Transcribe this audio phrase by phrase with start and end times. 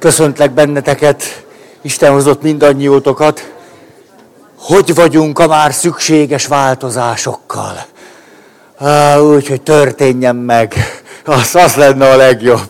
[0.00, 1.44] Köszöntlek benneteket,
[1.82, 3.52] Isten hozott mindannyiótokat.
[4.58, 7.84] Hogy vagyunk a már szükséges változásokkal?
[9.20, 10.74] Úgy, hogy történjen meg.
[11.24, 12.68] Az, az lenne a legjobb.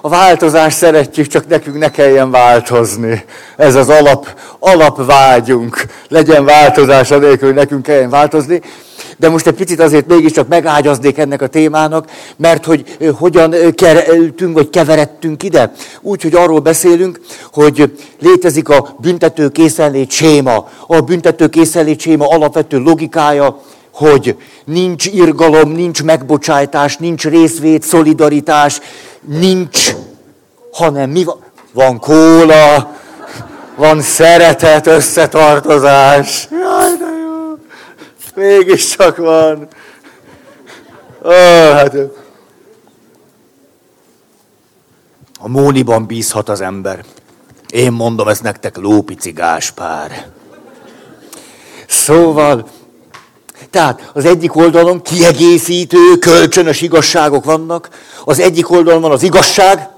[0.00, 3.24] A változást szeretjük, csak nekünk ne kelljen változni.
[3.56, 5.84] Ez az alap, alapvágyunk.
[6.08, 8.60] Legyen változás anélkül, nekünk kelljen változni.
[9.16, 14.70] De most egy picit azért mégiscsak megágyaznék ennek a témának, mert hogy hogyan kerültünk, vagy
[14.70, 15.72] keveredtünk ide.
[16.00, 17.20] Úgy, hogy arról beszélünk,
[17.52, 20.68] hogy létezik a büntető készenlét séma.
[20.86, 23.60] A büntető készenlét séma alapvető logikája,
[23.92, 28.80] hogy nincs irgalom, nincs megbocsájtás, nincs részvét, szolidaritás,
[29.20, 29.94] nincs,
[30.72, 31.42] hanem mi van?
[31.72, 32.94] Van kóla,
[33.76, 36.48] van szeretet, összetartozás.
[36.50, 37.13] Jaj, de.
[38.34, 39.68] Mégiscsak van.
[41.24, 41.30] Ó,
[41.72, 41.96] hát...
[45.38, 47.04] A Móniban bízhat az ember.
[47.68, 50.26] Én mondom ezt nektek, Lópici Gáspár.
[51.86, 52.68] Szóval,
[53.70, 57.88] tehát az egyik oldalon kiegészítő, kölcsönös igazságok vannak,
[58.24, 59.88] az egyik oldalon van az igazság,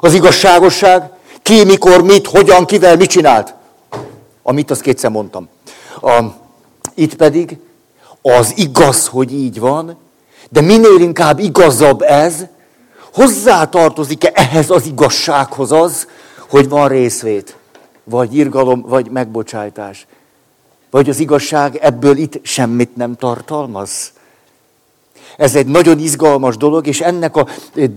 [0.00, 1.10] az igazságosság,
[1.42, 3.54] ki, mikor, mit, hogyan, kivel, mit csinált.
[4.42, 5.48] Amit azt kétszer mondtam.
[6.00, 6.22] A,
[6.94, 7.58] itt pedig
[8.22, 9.96] az igaz, hogy így van,
[10.50, 12.46] de minél inkább igazabb ez,
[13.12, 16.06] hozzá tartozik-e ehhez az igazsághoz az,
[16.48, 17.56] hogy van részvét,
[18.04, 20.06] vagy irgalom, vagy megbocsájtás.
[20.90, 24.12] Vagy az igazság ebből itt semmit nem tartalmaz?
[25.36, 27.46] Ez egy nagyon izgalmas dolog, és ennek a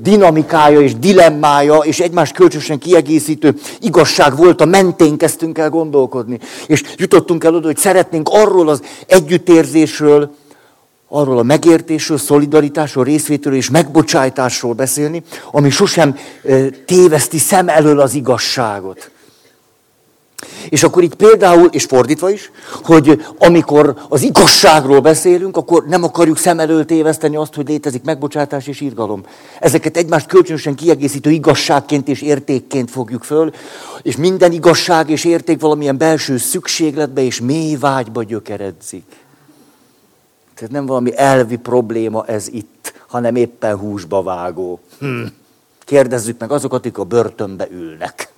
[0.01, 6.39] dinamikája és dilemmája, és egymás kölcsönösen kiegészítő igazság volt a mentén kezdtünk el gondolkodni.
[6.67, 10.35] És jutottunk el oda, hogy szeretnénk arról az együttérzésről,
[11.07, 16.17] arról a megértésről, szolidaritásról, részvételről és megbocsájtásról beszélni, ami sosem
[16.85, 19.11] téveszti szem elől az igazságot.
[20.69, 22.51] És akkor itt például, és fordítva is,
[22.83, 28.67] hogy amikor az igazságról beszélünk, akkor nem akarjuk szem előtt téveszteni azt, hogy létezik megbocsátás
[28.67, 29.25] és írgalom.
[29.59, 33.51] Ezeket egymást kölcsönösen kiegészítő igazságként és értékként fogjuk föl,
[34.01, 39.05] és minden igazság és érték valamilyen belső szükségletbe és mély vágyba gyökeredzik.
[40.55, 44.79] Tehát nem valami elvi probléma ez itt, hanem éppen húsba vágó.
[44.99, 45.25] Hm.
[45.79, 48.32] Kérdezzük meg azokat, akik a börtönbe ülnek.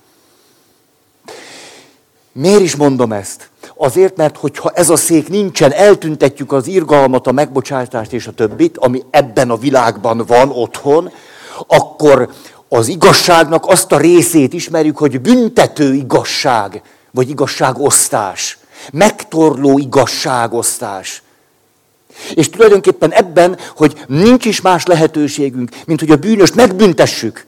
[2.38, 3.50] Miért is mondom ezt?
[3.76, 8.78] Azért, mert hogyha ez a szék nincsen, eltüntetjük az irgalmat, a megbocsátást és a többit,
[8.78, 11.10] ami ebben a világban van otthon,
[11.66, 12.30] akkor
[12.68, 18.58] az igazságnak azt a részét ismerjük, hogy büntető igazság, vagy igazságosztás,
[18.92, 21.22] megtorló igazságosztás.
[22.34, 27.46] És tulajdonképpen ebben, hogy nincs is más lehetőségünk, mint hogy a bűnöst megbüntessük,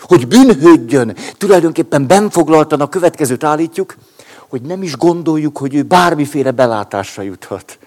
[0.00, 3.94] hogy bűnhődjön, tulajdonképpen benfoglaltan a következőt állítjuk,
[4.52, 7.78] hogy nem is gondoljuk, hogy ő bármiféle belátásra juthat.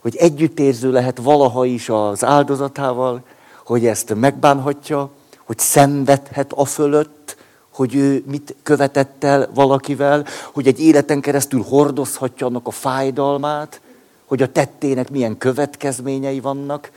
[0.00, 3.22] Hogy együttérző lehet valaha is az áldozatával,
[3.64, 5.10] hogy ezt megbánhatja,
[5.44, 7.36] hogy szenvedhet a fölött,
[7.70, 13.80] hogy ő mit követett el valakivel, hogy egy életen keresztül hordozhatja annak a fájdalmát,
[14.26, 16.90] hogy a tettének milyen következményei vannak.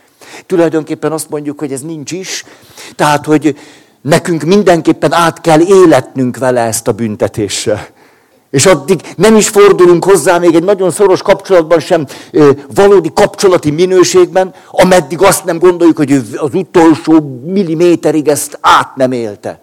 [0.46, 2.44] Tulajdonképpen azt mondjuk, hogy ez nincs is,
[2.96, 3.58] tehát, hogy
[4.00, 8.00] nekünk mindenképpen át kell életnünk vele ezt a büntetéssel.
[8.52, 12.06] És addig nem is fordulunk hozzá még egy nagyon szoros kapcsolatban sem,
[12.74, 19.12] valódi kapcsolati minőségben, ameddig azt nem gondoljuk, hogy ő az utolsó milliméterig ezt át nem
[19.12, 19.60] élte.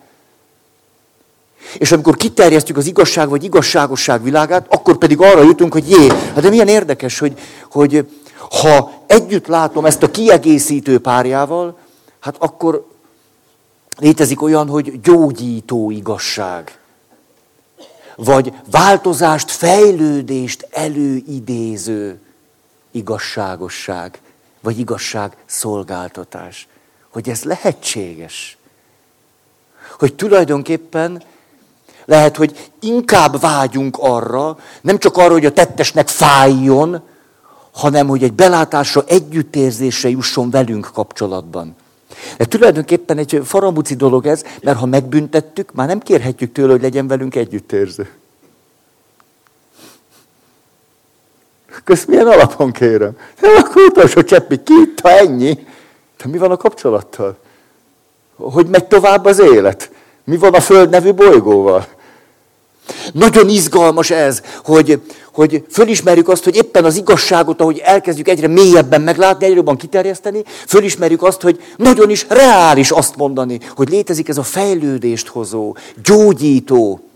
[1.78, 6.42] És amikor kiterjesztjük az igazság vagy igazságosság világát, akkor pedig arra jutunk, hogy jé, hát
[6.42, 7.34] de milyen érdekes, hogy,
[7.72, 8.06] hogy
[8.62, 11.78] ha együtt látom ezt a kiegészítő párjával,
[12.20, 12.88] hát akkor
[13.98, 16.79] létezik olyan, hogy gyógyító igazság
[18.24, 22.20] vagy változást, fejlődést előidéző
[22.92, 24.20] igazságosság,
[24.62, 26.68] vagy igazság szolgáltatás.
[27.10, 28.58] Hogy ez lehetséges.
[30.00, 31.24] Hogy tulajdonképpen
[32.06, 37.02] lehet, hogy inkább vágyunk arra, nem csak arra, hogy a tettesnek fájjon,
[37.72, 41.76] hanem hogy egy belátásra, együttérzésre jusson velünk kapcsolatban.
[42.38, 47.08] De tulajdonképpen egy farambuci dolog ez, mert ha megbüntettük, már nem kérhetjük tőle, hogy legyen
[47.08, 48.10] velünk együttérző.
[51.90, 53.12] Kösz milyen alapon kérem?
[53.42, 55.58] Nem, akkor utolsó cseppi, ki ha ennyi?
[56.18, 57.38] De mi van a kapcsolattal?
[58.36, 59.92] Hogy megy tovább az élet?
[60.24, 61.88] Mi van a Föld nevű bolygóval?
[63.14, 65.02] Nagyon izgalmas ez, hogy,
[65.34, 70.44] hogy fölismerjük azt, hogy éppen az igazságot, ahogy elkezdjük egyre mélyebben meglátni, egyre jobban kiterjeszteni,
[70.68, 77.09] fölismerjük azt, hogy nagyon is reális azt mondani, hogy létezik ez a fejlődést hozó, gyógyító,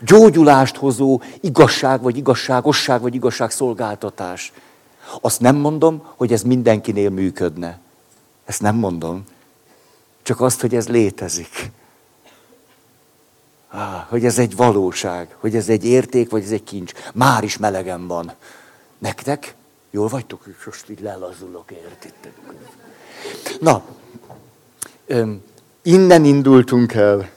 [0.00, 4.52] gyógyulást hozó igazság, vagy igazságosság, vagy igazságszolgáltatás.
[5.20, 7.78] Azt nem mondom, hogy ez mindenkinél működne.
[8.44, 9.24] Ezt nem mondom.
[10.22, 11.70] Csak azt, hogy ez létezik.
[13.68, 16.92] Ah, hogy ez egy valóság, hogy ez egy érték, vagy ez egy kincs.
[17.14, 18.32] Már is melegen van.
[18.98, 19.54] Nektek?
[19.90, 20.46] Jól vagytok?
[20.64, 22.32] Most így lelazulok, értitek?
[23.60, 23.82] Na,
[25.06, 25.42] öm,
[25.82, 27.30] innen indultunk el.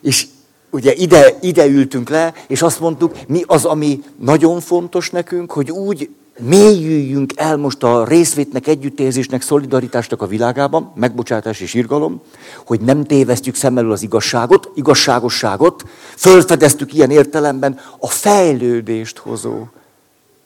[0.00, 0.26] És
[0.70, 5.70] ugye ide, ide ültünk le, és azt mondtuk, mi az, ami nagyon fontos nekünk, hogy
[5.70, 12.22] úgy mélyüljünk el most a részvétnek, együttérzésnek, szolidaritásnak a világában, megbocsátás és irgalom,
[12.66, 15.84] hogy nem tévesztjük szem elől az igazságot, igazságosságot,
[16.16, 19.66] fölfedeztük ilyen értelemben a fejlődést hozó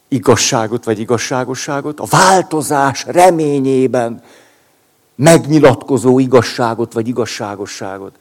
[0.09, 4.23] igazságot vagy igazságosságot, a változás reményében
[5.15, 8.13] megnyilatkozó igazságot vagy igazságosságot.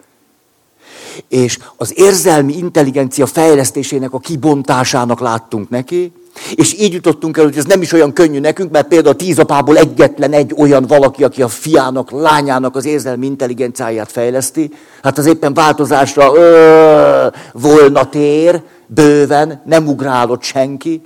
[1.28, 6.12] És az érzelmi intelligencia fejlesztésének a kibontásának láttunk neki,
[6.56, 9.40] és így jutottunk el, hogy ez nem is olyan könnyű nekünk, mert például a tíz
[9.40, 14.72] apából egyetlen egy olyan valaki, aki a fiának, lányának az érzelmi intelligenciáját fejleszti,
[15.04, 21.02] hát az éppen változásra ö, volna tér, bőven, nem ugrálott senki.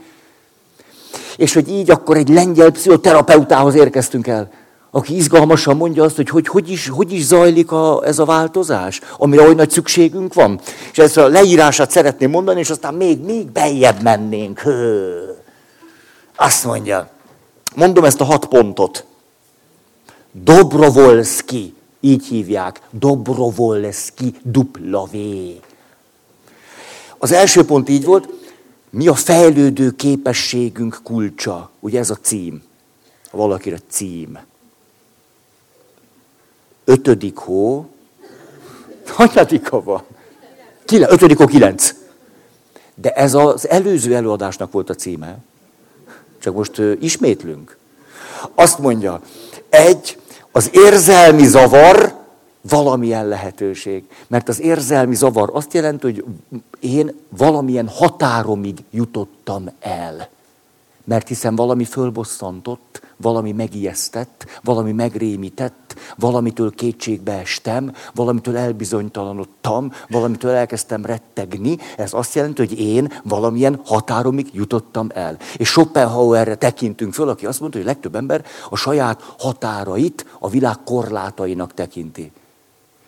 [1.37, 4.51] És hogy így akkor egy lengyel pszichoterapeutához érkeztünk el
[4.95, 9.01] aki izgalmasan mondja azt, hogy hogy, hogy, is, hogy is zajlik a, ez a változás,
[9.17, 10.59] amire olyan nagy szükségünk van.
[10.91, 14.59] És ezt a leírását szeretném mondani, és aztán még, még beljebb mennénk.
[14.59, 15.35] Hő.
[16.35, 17.09] Azt mondja,
[17.75, 19.05] mondom ezt a hat pontot.
[20.31, 25.15] Dobrovolski, így hívják, Dobrovolski, dupla V.
[27.17, 28.29] Az első pont így volt,
[28.89, 31.69] mi a fejlődő képességünk kulcsa?
[31.79, 32.63] Ugye ez a cím.
[33.31, 34.39] Valakire cím
[36.85, 37.85] ötödik hó,
[39.07, 40.03] hanyadika van?
[40.85, 41.93] Kile, ötödik hó kilenc.
[42.95, 45.37] De ez az előző előadásnak volt a címe.
[46.39, 47.77] Csak most ismétlünk.
[48.55, 49.21] Azt mondja,
[49.69, 50.19] egy,
[50.51, 52.13] az érzelmi zavar
[52.69, 54.03] valamilyen lehetőség.
[54.27, 56.23] Mert az érzelmi zavar azt jelenti, hogy
[56.79, 60.29] én valamilyen határomig jutottam el.
[61.03, 71.05] Mert hiszen valami fölbosszantott, valami megijesztett, valami megrémített, valamitől kétségbe estem, valamitől elbizonytalanodtam, valamitől elkezdtem
[71.05, 71.77] rettegni.
[71.97, 75.37] Ez azt jelenti, hogy én valamilyen határomig jutottam el.
[75.57, 80.83] És Schopenhauerre tekintünk föl, aki azt mondta, hogy legtöbb ember a saját határait a világ
[80.83, 82.31] korlátainak tekinti.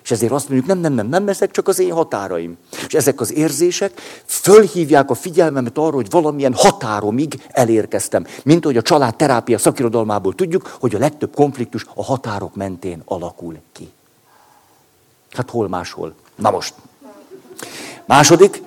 [0.08, 2.58] És ezért azt mondjuk, nem, nem, nem, nem, ezek csak az én határaim.
[2.88, 8.26] És ezek az érzések fölhívják a figyelmemet arra, hogy valamilyen határomig elérkeztem.
[8.44, 13.58] Mint hogy a család terápia szakirodalmából tudjuk, hogy a legtöbb konfliktus a határok mentén alakul
[13.74, 13.90] ki.
[15.32, 16.14] Hát hol máshol?
[16.36, 16.74] Na most.
[18.06, 18.62] Második,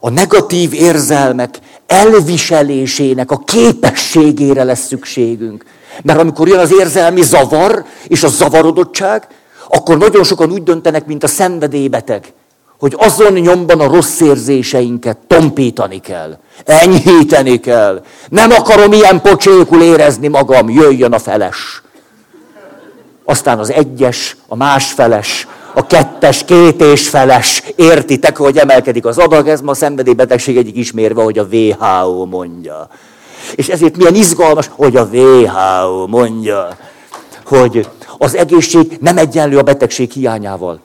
[0.00, 5.64] a negatív érzelmek elviselésének a képességére lesz szükségünk.
[6.02, 9.28] Mert amikor jön az érzelmi zavar és a zavarodottság,
[9.74, 12.32] akkor nagyon sokan úgy döntenek, mint a szenvedélybeteg,
[12.78, 18.04] hogy azon nyomban a rossz érzéseinket tompítani kell, enyhíteni kell.
[18.28, 21.82] Nem akarom ilyen pocsékul érezni magam, jöjjön a feles.
[23.24, 27.62] Aztán az egyes, a másfeles, a kettes, két és feles.
[27.76, 32.88] Értitek, hogy emelkedik az adag, ez ma a szenvedélybetegség egyik ismérve, hogy a WHO mondja.
[33.54, 36.68] És ezért milyen izgalmas, hogy a WHO mondja,
[37.44, 40.80] hogy az egészség nem egyenlő a betegség hiányával.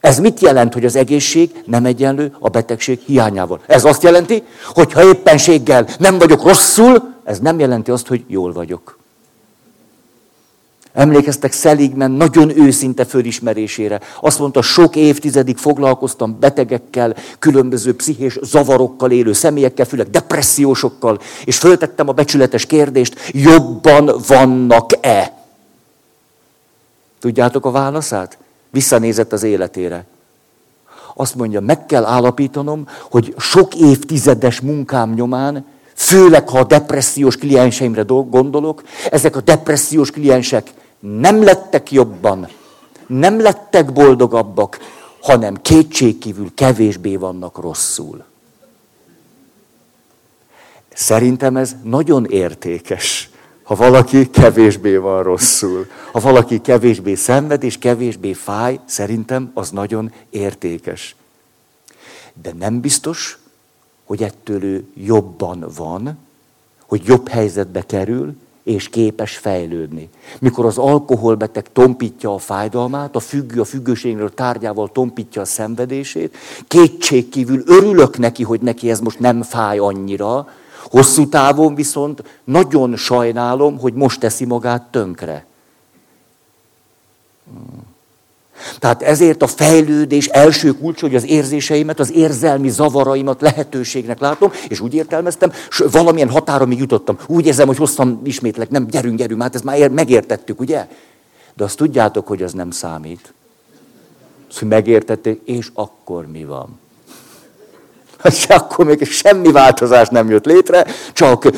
[0.00, 3.60] Ez mit jelent, hogy az egészség nem egyenlő a betegség hiányával?
[3.66, 4.42] Ez azt jelenti,
[4.74, 8.98] hogy ha éppenséggel nem vagyok rosszul, ez nem jelenti azt, hogy jól vagyok.
[10.92, 14.00] Emlékeztek Szeligmen nagyon őszinte fölismerésére.
[14.20, 22.08] Azt mondta, sok évtizedig foglalkoztam betegekkel, különböző pszichés zavarokkal élő személyekkel, főleg depressziósokkal, és föltettem
[22.08, 25.41] a becsületes kérdést, jobban vannak-e?
[27.22, 28.38] Tudjátok a válaszát?
[28.70, 30.04] Visszanézett az életére.
[31.14, 35.64] Azt mondja, meg kell állapítanom, hogy sok évtizedes munkám nyomán,
[35.94, 42.48] főleg ha a depressziós klienseimre gondolok, ezek a depressziós kliensek nem lettek jobban,
[43.06, 44.78] nem lettek boldogabbak,
[45.20, 48.24] hanem kétségkívül kevésbé vannak rosszul.
[50.94, 53.30] Szerintem ez nagyon értékes
[53.72, 55.86] ha valaki kevésbé van rosszul.
[56.12, 61.16] Ha valaki kevésbé szenved és kevésbé fáj, szerintem az nagyon értékes.
[62.42, 63.38] De nem biztos,
[64.04, 66.18] hogy ettől ő jobban van,
[66.86, 70.08] hogy jobb helyzetbe kerül, és képes fejlődni.
[70.40, 76.36] Mikor az alkoholbeteg tompítja a fájdalmát, a függő a függőségről tárgyával tompítja a szenvedését,
[76.68, 80.48] kétségkívül örülök neki, hogy neki ez most nem fáj annyira,
[80.90, 85.46] hosszú távon viszont nagyon sajnálom, hogy most teszi magát tönkre.
[88.78, 94.80] Tehát ezért a fejlődés első kulcs, hogy az érzéseimet, az érzelmi zavaraimat lehetőségnek látom, és
[94.80, 97.18] úgy értelmeztem, és valamilyen határomig jutottam.
[97.26, 100.88] Úgy érzem, hogy hoztam ismétlek, nem, gyerünk, gyerünk, hát ezt már megértettük, ugye?
[101.54, 103.32] De azt tudjátok, hogy az nem számít.
[104.48, 106.80] Azt, hogy megértették, és akkor mi van?
[108.48, 111.50] Akkor még semmi változás nem jött létre, csak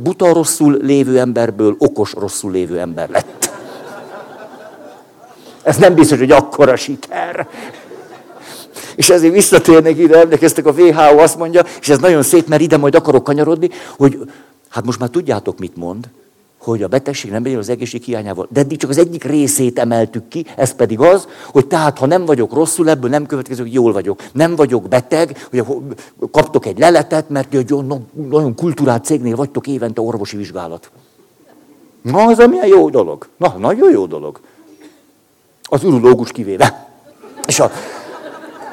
[0.00, 3.50] buta rosszul lévő emberből okos rosszul lévő ember lett.
[5.62, 7.48] Ez nem biztos, hogy akkora siker.
[8.94, 12.76] És ezért visszatérnek ide, emlékeztek, a WHO azt mondja, és ez nagyon szép, mert ide
[12.76, 14.18] majd akarok kanyarodni, hogy
[14.68, 16.08] hát most már tudjátok, mit mond,
[16.62, 18.48] hogy a betegség nem bejön az egészség hiányával.
[18.50, 22.24] De eddig csak az egyik részét emeltük ki, ez pedig az, hogy tehát, ha nem
[22.24, 24.22] vagyok rosszul, ebből nem következő, hogy jól vagyok.
[24.32, 25.64] Nem vagyok beteg, hogy
[26.30, 27.74] kaptok egy leletet, mert egy
[28.28, 30.90] nagyon kulturált cégnél vagytok évente orvosi vizsgálat.
[32.02, 33.26] Na, az a milyen jó dolog.
[33.36, 34.40] Na, nagyon jó dolog.
[35.62, 36.88] Az urológus kivéve.
[37.46, 37.70] És a...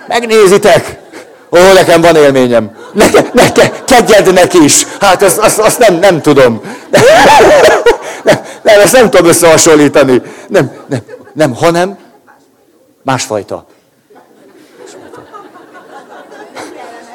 [0.07, 1.08] Megnézitek!
[1.51, 2.77] Ó, nekem van élményem.
[2.93, 4.85] Neke, neke, kegyednek is.
[4.99, 6.61] Hát azt, azt, azt nem, nem tudom.
[8.23, 10.21] Nem, nem, ezt nem tudom összehasonlítani.
[10.47, 10.99] Nem, nem,
[11.33, 11.97] nem, hanem
[13.03, 13.65] másfajta.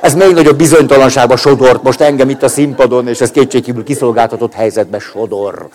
[0.01, 4.99] Ez még nagyobb bizonytalanságba sodort most engem itt a színpadon, és ez kétségkívül kiszolgáltatott helyzetbe
[4.99, 5.69] sodor.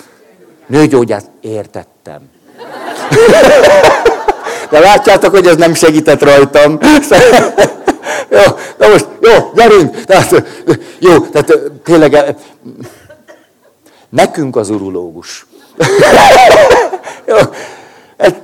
[0.68, 2.22] Nőgyógyász, értettem.
[4.70, 6.80] De látjátok, hogy ez nem segített rajtam.
[8.30, 8.42] Jó,
[8.78, 10.04] na most, jó, gyerünk.
[10.04, 10.44] Tehát,
[11.00, 12.36] jó, tehát tényleg
[14.10, 15.46] nekünk az urológus.
[17.28, 17.38] jó,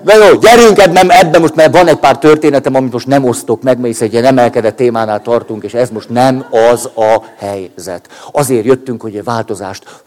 [0.04, 3.62] na jó, gyerünk ebben, ebben most, mert van egy pár történetem, amit most nem osztok
[3.62, 8.10] meg, mert egy ilyen emelkedett témánál tartunk, és ez most nem az a helyzet.
[8.32, 10.04] Azért jöttünk, hogy egy változást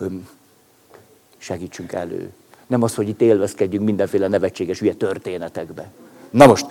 [1.38, 2.30] segítsünk elő.
[2.66, 5.86] Nem az, hogy itt élvezkedjünk mindenféle nevetséges hülye történetekbe.
[6.30, 6.66] Na most.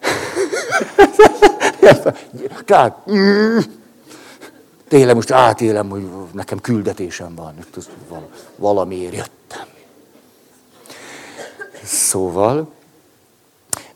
[2.64, 2.98] Tehát,
[4.88, 7.54] tényleg most átélem, hogy nekem küldetésem van.
[8.56, 9.66] Valamiért jöttem.
[11.84, 12.72] Szóval,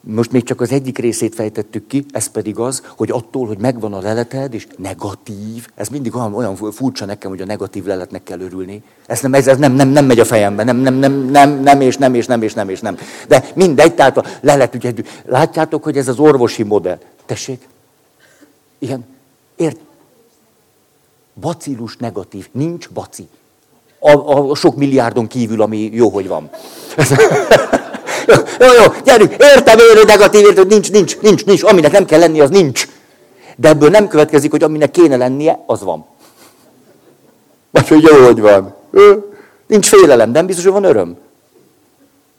[0.04, 3.92] most még csak az egyik részét fejtettük ki, ez pedig az, hogy attól, hogy megvan
[3.92, 8.40] a leleted, és negatív, ez mindig olyan, olyan furcsa nekem, hogy a negatív leletnek kell
[8.40, 8.82] örülni.
[9.06, 11.80] Ez nem, ez, ez nem, nem, nem megy a fejembe, nem, nem, nem, nem, nem,
[11.80, 12.96] és nem, és nem, és nem, és nem.
[13.28, 14.92] De mindegy, tehát a lelet, ugye,
[15.24, 16.98] látjátok, hogy ez az orvosi modell.
[17.26, 17.68] Tessék?
[18.78, 19.04] Igen.
[19.56, 19.78] Ért?
[21.40, 22.48] Bacillus negatív.
[22.52, 23.28] Nincs baci.
[23.98, 26.50] A, a, a sok milliárdon kívül, ami jó, hogy van.
[28.26, 32.40] Jó, jó, gyerünk, értem hogy negatív, értem, nincs, nincs, nincs, nincs, aminek nem kell lenni,
[32.40, 32.88] az nincs.
[33.56, 36.06] De ebből nem következik, hogy aminek kéne lennie, az van.
[37.70, 38.74] Vagy hogy jó, hogy van.
[39.66, 41.16] Nincs félelem, nem biztos, hogy van öröm.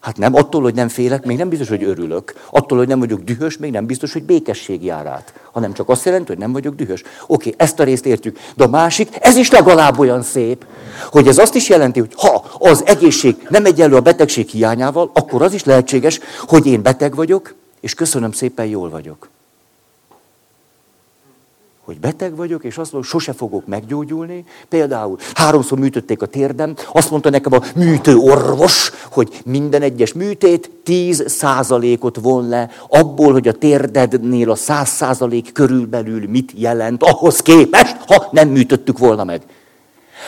[0.04, 2.34] Hát nem, attól, hogy nem félek, még nem biztos, hogy örülök.
[2.50, 5.32] Attól, hogy nem vagyok dühös, még nem biztos, hogy békesség jár át.
[5.52, 7.02] Hanem csak azt jelenti, hogy nem vagyok dühös.
[7.26, 8.38] Oké, ezt a részt értjük.
[8.56, 10.66] De a másik, ez is legalább olyan szép,
[11.10, 15.42] hogy ez azt is jelenti, hogy ha az egészség nem egyenlő a betegség hiányával, akkor
[15.42, 19.28] az is lehetséges, hogy én beteg vagyok, és köszönöm szépen, jól vagyok
[21.84, 24.44] hogy beteg vagyok, és azt mondom, sose fogok meggyógyulni.
[24.68, 30.70] Például háromszor műtötték a térdem, azt mondta nekem a műtő orvos, hogy minden egyes műtét
[30.82, 37.40] 10 százalékot von le abból, hogy a térdednél a 100 százalék körülbelül mit jelent, ahhoz
[37.40, 39.42] képest, ha nem műtöttük volna meg.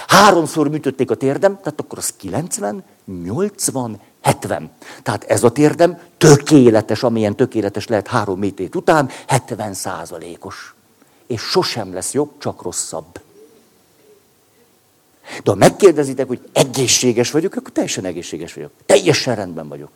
[0.06, 2.84] Háromszor műtötték a térdem, tehát akkor az 90,
[3.24, 4.70] 80, 70.
[5.02, 10.75] Tehát ez a térdem tökéletes, amilyen tökéletes lehet három műtét után, 70 százalékos
[11.26, 13.20] és sosem lesz jobb, csak rosszabb.
[15.44, 18.70] De ha megkérdezitek, hogy egészséges vagyok, akkor teljesen egészséges vagyok.
[18.86, 19.90] Teljesen rendben vagyok.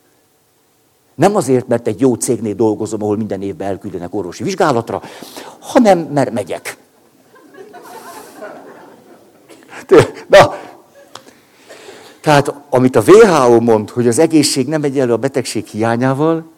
[1.14, 5.02] Nem azért, mert egy jó cégnél dolgozom, ahol minden évben elküldenek orvosi vizsgálatra,
[5.58, 6.76] hanem mert megyek.
[10.26, 10.54] Na,
[12.20, 16.50] tehát amit a WHO mond, hogy az egészség nem egyenlő a betegség hiányával,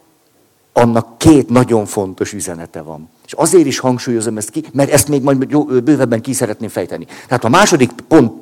[0.72, 3.10] annak két nagyon fontos üzenete van.
[3.32, 7.06] És azért is hangsúlyozom ezt ki, mert ezt még majd jó, bővebben ki szeretném fejteni.
[7.26, 8.32] Tehát a második pont...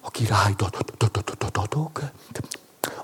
[0.00, 0.54] A király...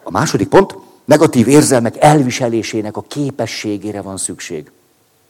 [0.03, 4.71] A második pont, negatív érzelmek elviselésének a képességére van szükség.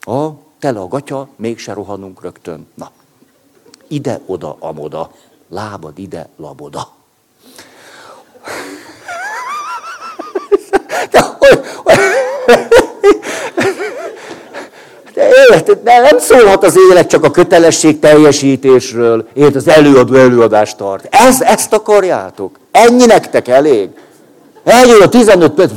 [0.00, 0.28] A,
[0.58, 2.66] tele a gatya, mégse rohanunk rögtön.
[2.74, 2.90] Na,
[3.88, 5.12] ide-oda, amoda.
[5.48, 6.88] Lábad ide, laboda.
[11.10, 11.98] De, hogy, hogy,
[15.16, 19.28] élet, de nem szólhat az élet csak a kötelesség teljesítésről.
[19.32, 21.06] Érted, az előadó előadást tart.
[21.10, 22.58] Ez, ezt akarjátok?
[22.70, 23.88] Ennyi nektek elég?
[24.64, 25.72] Eljön a 15 perc,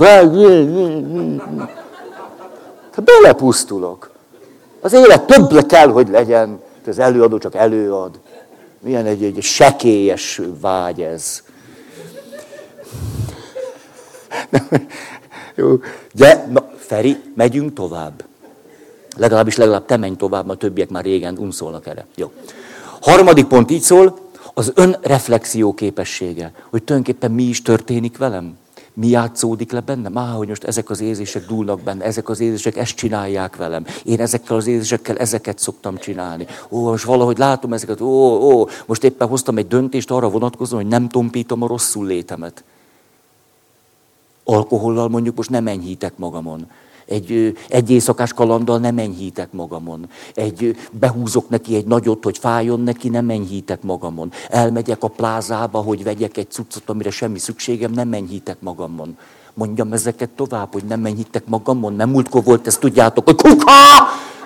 [3.03, 4.09] belepusztulok.
[4.81, 6.59] Az élet több kell, hogy legyen.
[6.87, 8.19] Az előadó csak előad.
[8.79, 11.43] Milyen egy, egy sekélyes vágy ez.
[15.55, 15.79] Jó,
[16.13, 18.23] de, na, Feri, megyünk tovább.
[19.17, 22.05] Legalábbis legalább te menj tovább, a többiek már régen unszolnak erre.
[22.15, 22.31] Jó.
[23.01, 24.19] Harmadik pont így szól,
[24.53, 28.57] az önreflexió képessége, hogy tulajdonképpen mi is történik velem.
[28.93, 30.17] Mi játszódik le bennem?
[30.17, 33.85] Á, hogy most ezek az érzések dúlnak benne, ezek az érzések ezt csinálják velem.
[34.03, 36.47] Én ezekkel az érzésekkel ezeket szoktam csinálni.
[36.69, 38.05] Ó, most valahogy látom ezeket, ó,
[38.51, 42.63] ó, most éppen hoztam egy döntést arra vonatkozóan, hogy nem tompítom a rosszul létemet.
[44.43, 46.67] Alkohollal mondjuk most nem enyhítek magamon.
[47.07, 50.09] Egy, egy éjszakás kalanddal nem enyhítek magamon.
[50.33, 54.31] Egy, behúzok neki egy nagyot, hogy fájjon neki, nem enyhítek magamon.
[54.49, 59.17] Elmegyek a plázába, hogy vegyek egy cuccot, amire semmi szükségem, nem enyhítek magamon.
[59.53, 61.93] Mondjam ezeket tovább, hogy nem enyhítek magamon.
[61.93, 63.71] Nem múltkor volt ez, tudjátok, hogy kuka!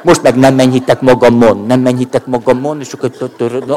[0.03, 3.11] Most meg nem mennyítek magamon, nem mennyítek magamon, és akkor,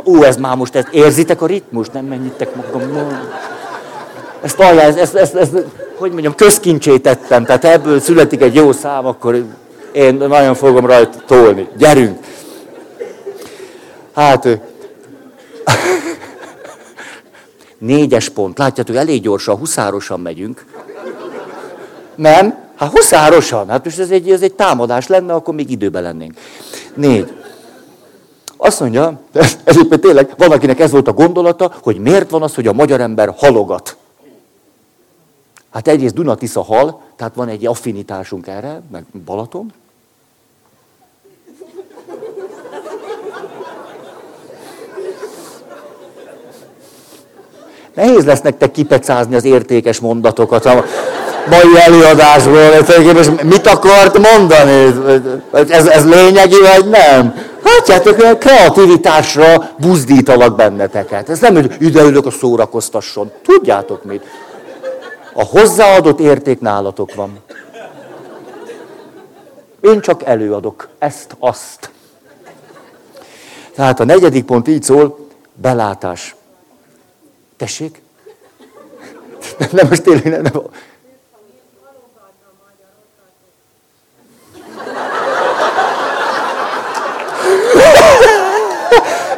[0.05, 1.89] ó, ez már most, ezt érzitek a ritmus?
[1.89, 3.13] Nem mennyítek magamon.
[4.45, 5.53] Ezt, ezt, ezt, ezt, ezt
[5.97, 9.45] hogy mondjam, közkincsét tettem, tehát ebből születik egy jó szám, akkor
[9.93, 11.69] én nagyon fogom rajta tolni.
[11.77, 12.19] Gyerünk!
[14.15, 14.49] Hát,
[17.79, 18.59] négyes pont.
[18.59, 20.65] Látjátok, elég gyorsan, huszárosan megyünk.
[22.15, 22.57] Nem?
[22.77, 23.69] Hát huszárosan.
[23.69, 26.35] Hát most ez egy, ez egy támadás lenne, akkor még időben lennénk.
[26.95, 27.33] Négy.
[28.57, 29.21] Azt mondja,
[29.65, 33.01] ez tényleg, van akinek ez volt a gondolata, hogy miért van az, hogy a magyar
[33.01, 33.97] ember halogat.
[35.75, 39.73] Hát egyrészt Dunatisza hal, tehát van egy affinitásunk erre, meg Balaton.
[47.95, 50.85] Nehéz lesz nektek kipecázni az értékes mondatokat a
[51.51, 52.71] mai előadásból.
[53.43, 54.95] Mit akart mondani?
[55.69, 57.35] Ez, ez lényegi, vagy nem?
[57.63, 61.29] Látjátok, a kreativitásra buzdítalak benneteket.
[61.29, 63.31] Ez nem, hogy ide ülök a szórakoztasson.
[63.43, 64.23] Tudjátok mit?
[65.37, 67.41] A hozzáadott érték nálatok van.
[69.81, 71.91] Én csak előadok ezt, azt.
[73.75, 76.35] Tehát a negyedik pont így szól, belátás.
[77.57, 78.03] Tessék?
[79.71, 80.43] Nem, most tényleg nem.
[80.43, 80.63] nem.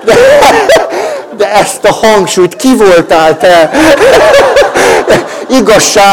[0.04, 0.14] De,
[1.36, 3.70] de ezt a hangsúlyt ki voltál te?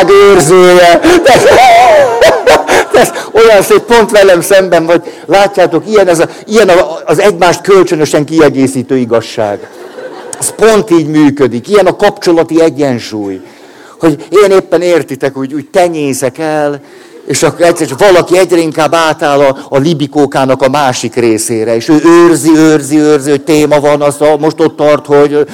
[0.09, 0.99] Őrzője.
[2.93, 5.01] Ez olyan szép, pont velem szemben vagy.
[5.25, 6.71] Látjátok, ilyen, ez a, ilyen
[7.05, 9.67] az egymást kölcsönösen kiegészítő igazság.
[10.39, 11.67] Ez pont így működik.
[11.67, 13.41] Ilyen a kapcsolati egyensúly.
[13.99, 16.81] Hogy én éppen értitek, hogy úgy tenyészek el,
[17.25, 21.89] és akkor egyszer csak valaki egyre inkább átáll a, a libikókának a másik részére, és
[21.89, 25.45] ő őrzi, őrzi, őrzi, hogy téma van, az a, most ott tart, hogy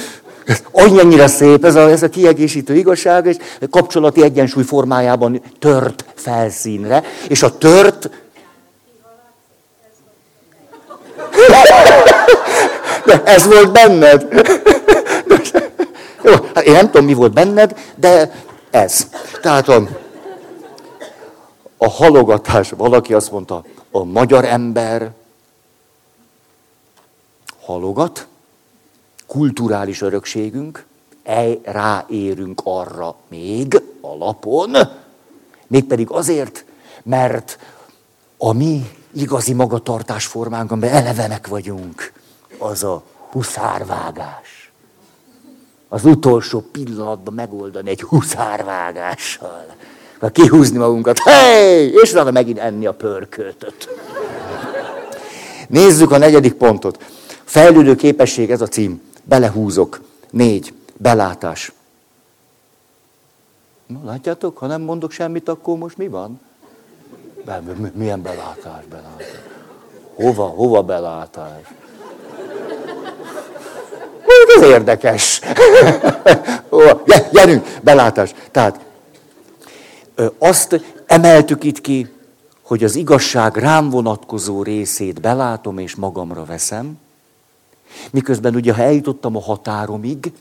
[0.72, 3.36] Annyira szép ez a, ez a kiegészítő igazság, és
[3.70, 8.10] kapcsolati egyensúly formájában tört felszínre, és a tört...
[13.04, 14.26] De ez volt benned.
[16.22, 18.32] Jó, hát én nem tudom, mi volt benned, de
[18.70, 19.06] ez.
[19.42, 19.82] Tehát a,
[21.78, 25.10] a halogatás, valaki azt mondta, a magyar ember
[27.60, 28.26] halogat,
[29.30, 30.84] kulturális örökségünk,
[31.62, 34.76] ráérünk arra még alapon,
[35.66, 36.64] mégpedig azért,
[37.02, 37.58] mert
[38.38, 42.12] a mi igazi magatartás formánkban elevenek vagyunk,
[42.58, 44.72] az a huszárvágás.
[45.88, 49.66] Az utolsó pillanatban megoldani egy huszárvágással.
[50.32, 51.92] Kihúzni magunkat, hey!
[52.02, 53.88] és utána megint enni a pörköltöt.
[55.68, 57.04] Nézzük a negyedik pontot.
[57.44, 59.08] Fejlődő képesség, ez a cím.
[59.24, 60.00] Belehúzok.
[60.30, 60.74] Négy.
[60.96, 61.72] Belátás.
[63.86, 66.40] Na, látjátok, ha nem mondok semmit, akkor most mi van?
[67.92, 69.26] Milyen belátás, belátás?
[70.14, 71.74] Hova, hova belátás?
[74.56, 75.40] Ez érdekes.
[77.32, 78.34] Gyerünk, belátás.
[78.50, 78.80] Tehát
[80.38, 82.10] azt emeltük itt ki,
[82.62, 86.98] hogy az igazság rám vonatkozó részét belátom és magamra veszem,
[88.10, 90.32] miközben ugye, ha eljutottam a határomig,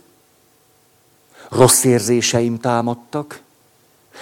[1.49, 3.41] rossz érzéseim támadtak,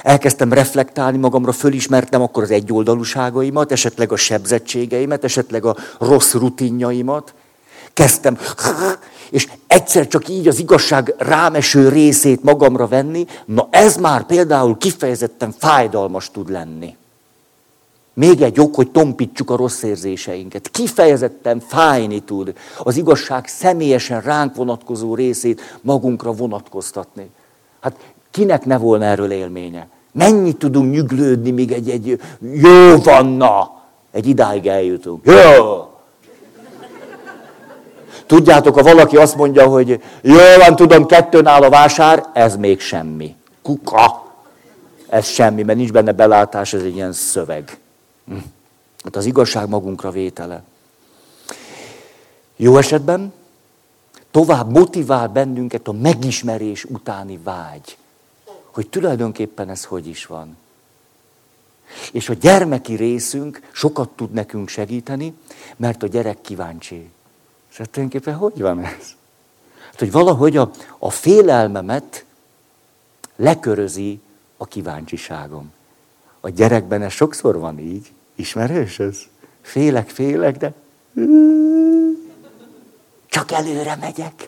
[0.03, 7.33] elkezdtem reflektálni magamra, fölismertem akkor az egyoldalúságaimat, esetleg a sebzettségeimet, esetleg a rossz rutinjaimat,
[7.93, 8.37] kezdtem,
[9.29, 15.55] és egyszer csak így az igazság rámeső részét magamra venni, na ez már például kifejezetten
[15.57, 16.95] fájdalmas tud lenni.
[18.17, 20.69] Még egy ok, hogy tompítsuk a rossz érzéseinket.
[20.69, 22.53] Kifejezetten fájni tud
[22.83, 27.29] az igazság személyesen ránk vonatkozó részét magunkra vonatkoztatni.
[27.79, 27.95] Hát
[28.31, 29.87] kinek ne volna erről élménye?
[30.11, 35.25] Mennyit tudunk nyüglődni, míg egy, egy jó vanna, egy idáig eljutunk.
[35.25, 35.89] Jó!
[38.25, 42.79] Tudjátok, ha valaki azt mondja, hogy jó van, tudom, kettőn áll a vásár, ez még
[42.79, 43.35] semmi.
[43.61, 44.25] Kuka.
[45.09, 47.77] Ez semmi, mert nincs benne belátás, ez egy ilyen szöveg.
[49.03, 50.63] Hát az igazság magunkra vétele.
[52.55, 53.33] Jó esetben
[54.31, 57.97] tovább motivál bennünket a megismerés utáni vágy,
[58.71, 60.57] hogy tulajdonképpen ez hogy is van.
[62.11, 65.33] És a gyermeki részünk sokat tud nekünk segíteni,
[65.75, 67.09] mert a gyerek kíváncsi.
[67.69, 69.15] És hát tulajdonképpen hogy van ez?
[69.85, 72.25] Hát, hogy valahogy a, a félelmemet
[73.35, 74.19] lekörözi
[74.57, 75.71] a kíváncsiságom.
[76.39, 78.11] A gyerekben ez sokszor van így.
[78.37, 79.17] Ismerős ez?
[79.61, 80.73] Félek, félek, de
[83.29, 84.47] csak előre megyek.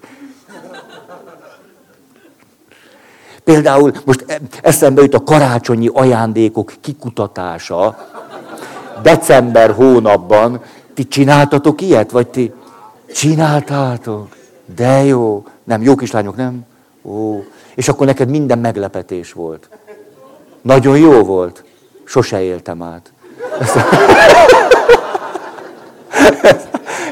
[3.44, 4.26] Például most
[4.62, 8.08] eszembe jut a karácsonyi ajándékok kikutatása.
[9.02, 10.62] December hónapban.
[10.94, 12.12] Ti csináltatok ilyet?
[12.12, 12.54] Vagy ti
[13.14, 14.36] csináltátok?
[14.76, 15.46] De jó.
[15.64, 16.66] Nem, jó kislányok, nem?
[17.02, 17.44] Ó.
[17.76, 19.70] És akkor neked minden meglepetés volt.
[20.62, 21.64] Nagyon jó volt.
[22.04, 23.12] Sose éltem át.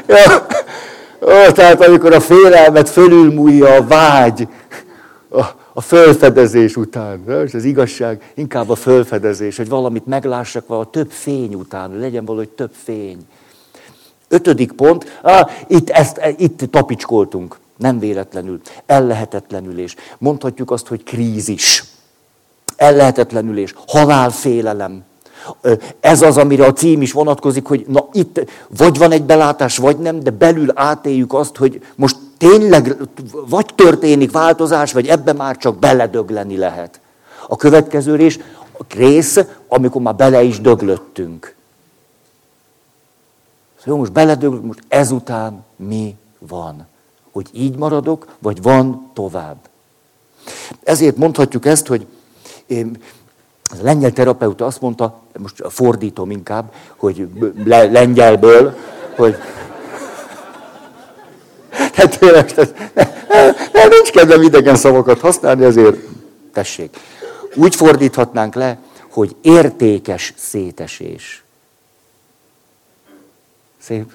[0.06, 0.46] Ja.
[1.20, 4.48] Ó, tehát amikor a félelmet fölülmúlja a vágy,
[5.28, 11.10] a, a fölfedezés után, és az igazság inkább a fölfedezés, hogy valamit meglássak vala több
[11.10, 13.18] fény után, legyen valahogy több fény.
[14.28, 19.94] Ötödik pont, ah, itt, ezt, itt tapicskoltunk, nem véletlenül, ellehetetlenülés.
[20.18, 21.84] Mondhatjuk azt, hogy krízis,
[22.76, 25.04] ellehetetlenülés, halálfélelem,
[26.00, 29.98] ez az, amire a cím is vonatkozik, hogy na itt vagy van egy belátás, vagy
[29.98, 32.96] nem, de belül átéljük azt, hogy most tényleg
[33.48, 37.00] vagy történik változás, vagy ebbe már csak beledögleni lehet.
[37.48, 38.38] A következő rész,
[38.78, 41.54] a rész, amikor már bele is döglöttünk.
[43.82, 46.86] Szóval most beledöglök, most ezután mi van?
[47.32, 49.56] Hogy így maradok, vagy van tovább?
[50.82, 52.06] Ezért mondhatjuk ezt, hogy
[53.70, 57.28] az a lengyel terapeuta azt mondta, most fordítom inkább, hogy
[57.64, 58.76] le, lengyelből,
[59.16, 59.36] hogy
[61.70, 62.54] hát tényleg,
[63.72, 65.96] nem, nincs kedvem idegen szavakat használni, azért
[66.52, 66.96] tessék.
[67.54, 68.78] Úgy fordíthatnánk le,
[69.10, 71.42] hogy értékes szétesés.
[73.80, 74.12] Szép.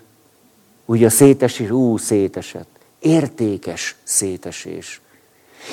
[0.86, 2.68] Ugye a szétesés, ú, szétesett.
[3.00, 5.02] Értékes szétesés.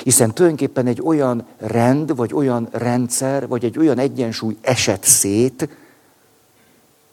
[0.03, 5.69] Hiszen tulajdonképpen egy olyan rend, vagy olyan rendszer, vagy egy olyan egyensúly esett szét,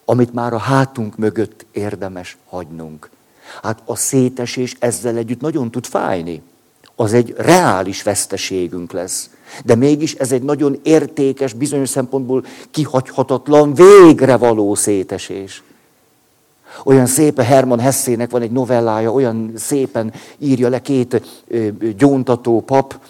[0.04, 3.10] amit már a hátunk mögött érdemes hagynunk.
[3.62, 6.42] Hát a szétesés ezzel együtt nagyon tud fájni.
[6.96, 9.30] Az egy reális veszteségünk lesz.
[9.64, 15.62] De mégis ez egy nagyon értékes, bizonyos szempontból kihagyhatatlan, végre való szétesés.
[16.84, 21.22] Olyan szépen Herman Hessének van egy novellája, olyan szépen írja le két
[21.96, 23.00] gyóntató pap,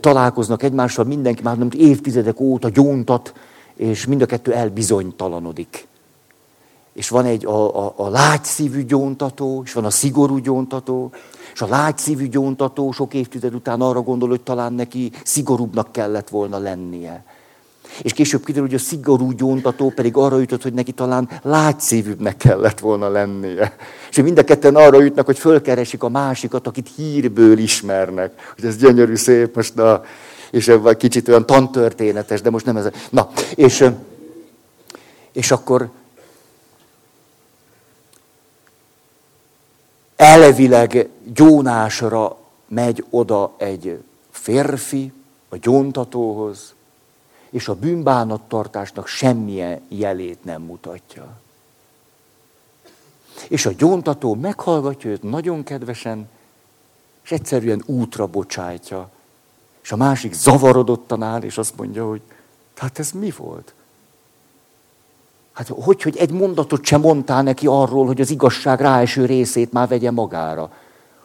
[0.00, 3.32] találkoznak egymással, mindenki már nem évtizedek óta gyóntat,
[3.76, 5.86] és mind a kettő elbizonytalanodik.
[6.92, 11.10] És van egy a, a, a lágyszívű gyóntató, és van a szigorú gyóntató,
[11.52, 16.58] és a lágyszívű gyóntató sok évtized után arra gondol, hogy talán neki szigorúbbnak kellett volna
[16.58, 17.24] lennie.
[18.02, 22.78] És később kiderül, hogy a szigorú gyóntató pedig arra jutott, hogy neki talán lágyszívűbbnek kellett
[22.78, 23.76] volna lennie.
[24.10, 28.52] És mind a ketten arra jutnak, hogy fölkeresik a másikat, akit hírből ismernek.
[28.54, 30.02] Hogy ez gyönyörű, szép, most na,
[30.50, 32.88] és kicsit olyan tantörténetes, de most nem ez.
[33.10, 33.84] Na, és,
[35.32, 35.90] és akkor
[40.16, 42.36] elvileg gyónásra
[42.68, 45.12] megy oda egy férfi
[45.48, 46.73] a gyóntatóhoz,
[47.54, 51.36] és a bűnbánattartásnak semmilyen jelét nem mutatja.
[53.48, 56.28] És a gyóntató meghallgatja őt nagyon kedvesen,
[57.24, 59.08] és egyszerűen útra bocsájtja.
[59.82, 62.20] És a másik zavarodottan áll, és azt mondja, hogy
[62.76, 63.74] hát ez mi volt?
[65.52, 69.88] Hát hogy, hogy egy mondatot sem mondtál neki arról, hogy az igazság ráeső részét már
[69.88, 70.72] vegye magára.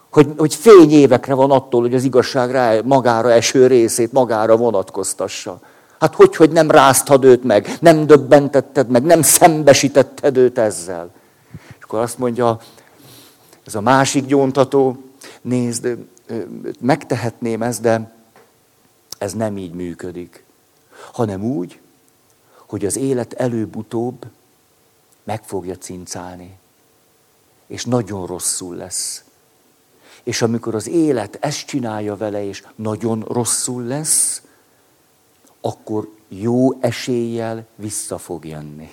[0.10, 5.60] Hogy, hogy fény évekre van attól, hogy az igazság rá, magára eső részét magára vonatkoztassa.
[6.00, 11.12] Hát hogy, hogy nem ráztad őt meg, nem döbbentetted meg, nem szembesítetted őt ezzel.
[11.78, 12.60] És akkor azt mondja,
[13.66, 15.04] ez a másik gyóntató,
[15.42, 15.98] nézd,
[16.80, 18.12] megtehetném ezt, de
[19.18, 20.44] ez nem így működik.
[21.12, 21.80] Hanem úgy,
[22.66, 24.26] hogy az élet előbb-utóbb
[25.24, 26.58] meg fogja cincálni.
[27.68, 29.24] És nagyon rosszul lesz.
[30.24, 34.42] És amikor az élet ezt csinálja vele, és nagyon rosszul lesz,
[35.62, 38.90] akkor jó eséllyel vissza fog jönni.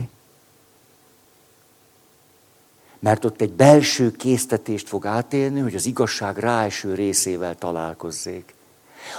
[2.98, 8.54] Mert ott egy belső késztetést fog átélni, hogy az igazság ráeső részével találkozzék.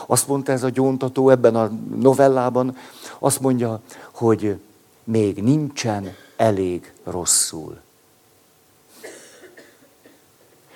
[0.06, 2.78] Azt mondta ez a gyóntató ebben a novellában,
[3.20, 3.82] azt mondja,
[4.12, 4.60] hogy
[5.04, 7.80] még nincsen elég rosszul.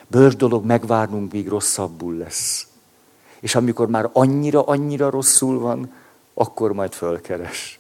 [0.08, 2.68] Bős dolog megvárnunk, míg rosszabbul lesz.
[3.40, 5.94] És amikor már annyira-annyira rosszul van,
[6.34, 7.80] akkor majd fölkeres.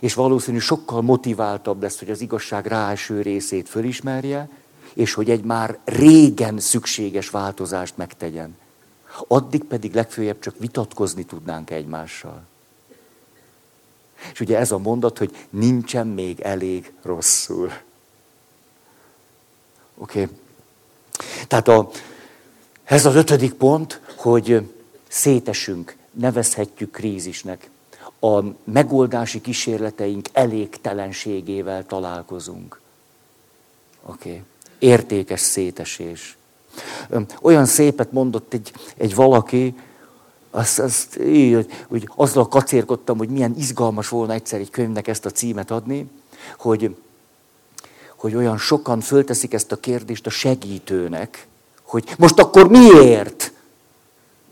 [0.00, 4.48] És valószínű sokkal motiváltabb lesz, hogy az igazság ráeső részét fölismerje,
[4.94, 8.56] és hogy egy már régen szükséges változást megtegyen.
[9.28, 12.42] Addig pedig legfőjebb csak vitatkozni tudnánk egymással.
[14.32, 17.72] És ugye ez a mondat, hogy nincsen még elég rosszul.
[19.96, 20.22] Oké.
[20.22, 20.36] Okay.
[21.48, 21.90] Tehát a,
[22.84, 24.70] ez az ötödik pont, hogy
[25.12, 27.70] szétesünk, nevezhetjük krízisnek.
[28.20, 32.80] A megoldási kísérleteink elégtelenségével találkozunk.
[34.02, 34.28] Oké.
[34.28, 34.42] Okay.
[34.78, 36.36] Értékes szétesés.
[37.40, 39.74] Olyan szépet mondott egy, egy valaki,
[40.50, 45.30] azt, azt így, úgy azzal kacérkodtam, hogy milyen izgalmas volna egyszer egy könyvnek ezt a
[45.30, 46.10] címet adni,
[46.58, 46.96] hogy,
[48.16, 51.46] hogy olyan sokan fölteszik ezt a kérdést a segítőnek,
[51.82, 53.51] hogy most akkor miért?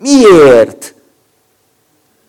[0.00, 0.94] Miért?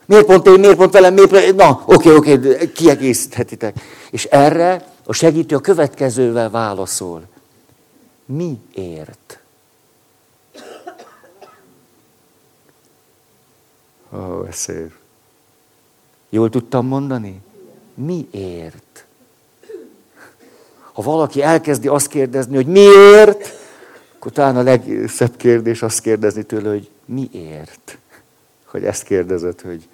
[0.06, 1.56] Miért pont én, miért pont velem, miért...
[1.56, 3.76] Na, oké, oké, kiegészíthetitek.
[4.12, 7.24] És erre a segítő a következővel válaszol.
[8.26, 9.40] Miért?
[14.14, 14.92] Ó, oh, ez szép.
[16.30, 17.42] Jól tudtam mondani?
[17.94, 19.06] Miért?
[20.92, 23.56] Ha valaki elkezdi azt kérdezni, hogy miért,
[24.16, 27.98] akkor talán a legszebb kérdés azt kérdezni tőle, hogy miért?
[28.66, 29.88] Hogy ezt kérdezed, hogy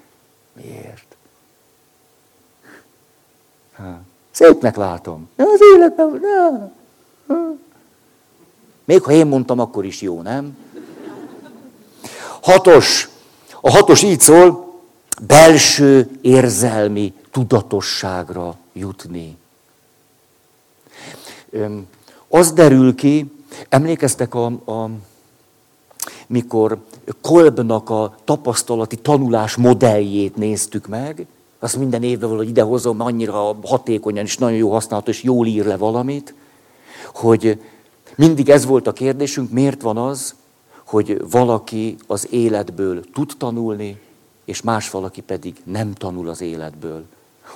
[0.53, 1.15] miért?
[3.75, 3.99] Ha.
[4.31, 5.29] Szépnek látom.
[5.35, 6.19] De az életben...
[6.21, 6.71] Na.
[8.85, 10.57] Még ha én mondtam, akkor is jó, nem?
[12.41, 13.09] Hatos.
[13.61, 14.73] A hatos így szól,
[15.21, 19.37] belső érzelmi tudatosságra jutni.
[22.27, 23.31] Az derül ki,
[23.69, 24.89] emlékeztek a, a
[26.27, 26.77] mikor
[27.21, 31.27] Kolbnak a tapasztalati tanulás modelljét néztük meg,
[31.59, 35.77] azt minden évben valahogy idehozom, annyira hatékonyan és nagyon jó használható, és jól ír le
[35.77, 36.33] valamit,
[37.13, 37.61] hogy
[38.15, 40.35] mindig ez volt a kérdésünk, miért van az,
[40.85, 43.99] hogy valaki az életből tud tanulni,
[44.45, 47.05] és más valaki pedig nem tanul az életből.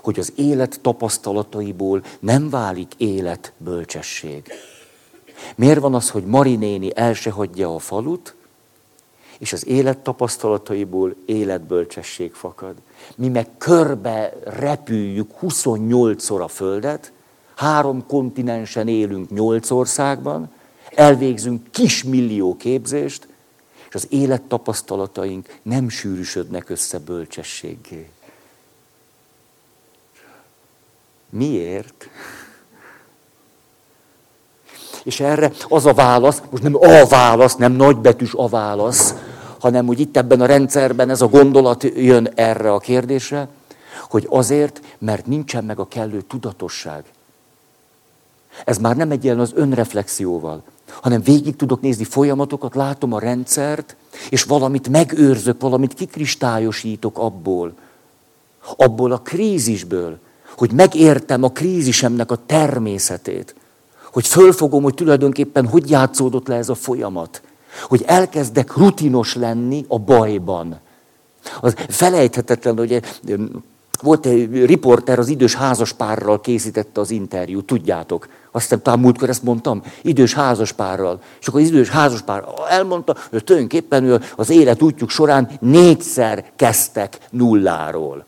[0.02, 4.44] Hogy az élet tapasztalataiból nem válik élet bölcsesség.
[5.56, 8.36] Miért van az, hogy Marinéni el se hagyja a falut,
[9.42, 12.76] és az élet tapasztalataiból életbölcsesség fakad.
[13.16, 17.12] Mi meg körbe repüljük 28-szor a Földet,
[17.56, 20.52] három kontinensen élünk nyolc országban,
[20.96, 23.28] elvégzünk kismillió képzést,
[23.88, 28.10] és az élettapasztalataink nem sűrűsödnek össze bölcsességgé.
[31.30, 32.10] Miért?
[35.04, 39.16] És erre az a válasz, most nem a válasz, nem nagybetűs a válasz,
[39.62, 43.48] hanem úgy itt ebben a rendszerben ez a gondolat jön erre a kérdésre,
[44.10, 47.04] hogy azért, mert nincsen meg a kellő tudatosság.
[48.66, 50.64] Ez már nem egy az önreflexióval,
[51.02, 53.96] hanem végig tudok nézni folyamatokat, látom a rendszert,
[54.30, 57.74] és valamit megőrzök, valamit kikristályosítok abból,
[58.78, 60.20] abból a krízisből,
[60.58, 63.56] hogy megértem a krízisemnek a természetét,
[64.12, 67.42] hogy fölfogom, hogy tulajdonképpen hogy játszódott le ez a folyamat,
[67.88, 70.80] hogy elkezdek rutinos lenni a bajban.
[71.62, 73.02] Az felejthetetlen, hogy
[74.02, 78.28] volt egy riporter, az idős házaspárral készítette az interjút, tudjátok.
[78.52, 81.22] Azt hiszem, talán múltkor ezt mondtam, idős házaspárral.
[81.42, 88.26] És akkor az idős házaspár elmondta, hogy tulajdonképpen az élet útjuk során négyszer kezdtek nulláról.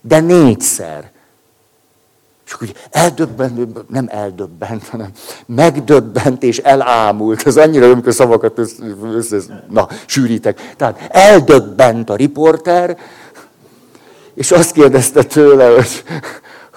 [0.00, 1.12] De négyszer.
[2.54, 5.10] Akkor eldöbbent, nem eldöbbent, hanem
[5.46, 7.46] megdöbbent és elámult.
[7.46, 9.36] Ez annyira, amikor szavakat össze, össze,
[9.70, 10.74] na, sűrítek.
[10.76, 12.98] Tehát eldöbbent a riporter,
[14.34, 16.04] és azt kérdezte tőle, hogy,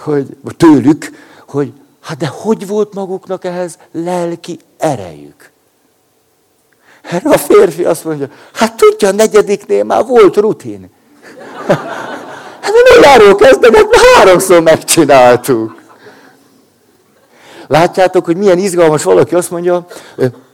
[0.04, 1.10] hogy tőlük,
[1.48, 5.52] hogy hát de hogy volt maguknak ehhez lelki erejük?
[7.02, 10.90] Erre a férfi azt mondja, hát tudja, a negyediknél már volt rutin.
[12.68, 15.76] Hát a nulláról kezdenek, háromszor megcsináltuk.
[17.68, 19.86] Látjátok, hogy milyen izgalmas valaki azt mondja,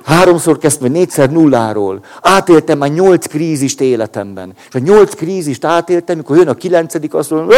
[0.06, 2.06] háromszor kezdtem, négyszer nulláról.
[2.22, 4.54] Átéltem már nyolc krízist életemben.
[4.70, 7.58] És a nyolc krízist átéltem, mikor jön a kilencedik, azt mondja,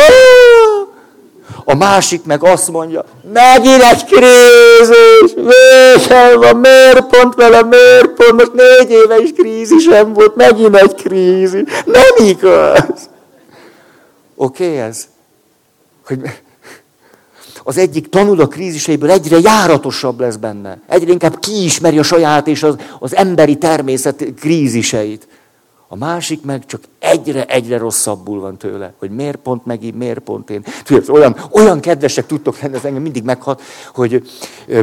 [1.63, 8.31] a másik meg azt mondja, megint egy krízis, végem van, miért pont vele, miért pont,
[8.31, 11.63] most négy éve is krízisem volt, megint egy krízis.
[11.85, 13.13] Nem igaz.
[14.35, 15.07] Oké okay, ez?
[16.05, 16.21] Hogy
[17.63, 20.79] az egyik tanul a kríziseiből, egyre járatosabb lesz benne.
[20.87, 25.27] Egyre inkább kiismeri a saját és az, az emberi természet kríziseit.
[25.87, 30.63] A másik meg csak egyre-egyre rosszabbul van tőle, hogy miért pont megint, miért pont én.
[30.83, 33.61] Tudod, olyan, olyan kedvesek tudtok lenni, ez engem mindig meghat,
[33.93, 34.13] hogy
[34.67, 34.79] ö,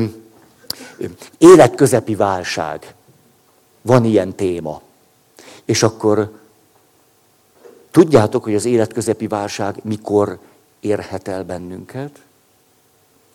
[0.98, 1.04] ö,
[1.38, 2.94] életközepi válság.
[3.82, 4.80] Van ilyen téma.
[5.64, 6.30] És akkor
[7.92, 10.38] tudjátok, hogy az életközepi válság mikor
[10.80, 12.10] érhet el bennünket?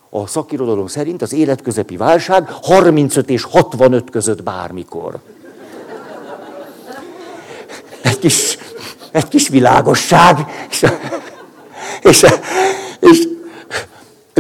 [0.10, 5.20] A szakirodalom szerint az életközepi válság 35 és 65 között bármikor
[8.08, 8.58] egy kis,
[9.12, 10.46] egy kis világosság.
[10.70, 10.86] És,
[12.02, 12.26] és,
[13.00, 13.28] és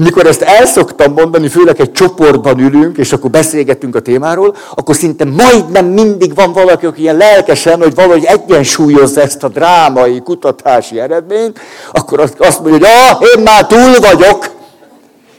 [0.03, 5.25] mikor ezt elszoktam mondani, főleg egy csoportban ülünk, és akkor beszélgetünk a témáról, akkor szinte
[5.25, 11.59] majdnem mindig van valaki, aki ilyen lelkesen, hogy valahogy egyensúlyozza ezt a drámai kutatási eredményt,
[11.91, 14.49] akkor azt mondja, hogy ah, én már túl vagyok.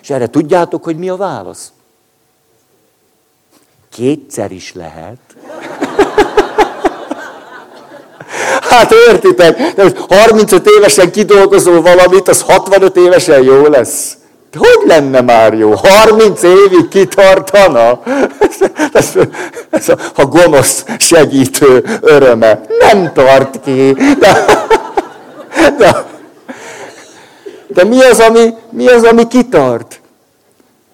[0.02, 1.72] És erre tudjátok, hogy mi a válasz?
[3.92, 5.18] Kétszer is lehet.
[8.60, 14.17] Hát értitek, de 35 évesen kidolgozol valamit, az 65 évesen jó lesz.
[14.56, 15.72] Hogy lenne már jó?
[15.74, 18.00] 30 évig kitartana?
[18.92, 19.14] Ez,
[19.70, 22.60] ez, a, a gonosz segítő öröme.
[22.78, 23.92] Nem tart ki.
[23.92, 24.44] De,
[25.78, 26.06] de,
[27.66, 30.00] de mi, az, ami, mi az, ami kitart?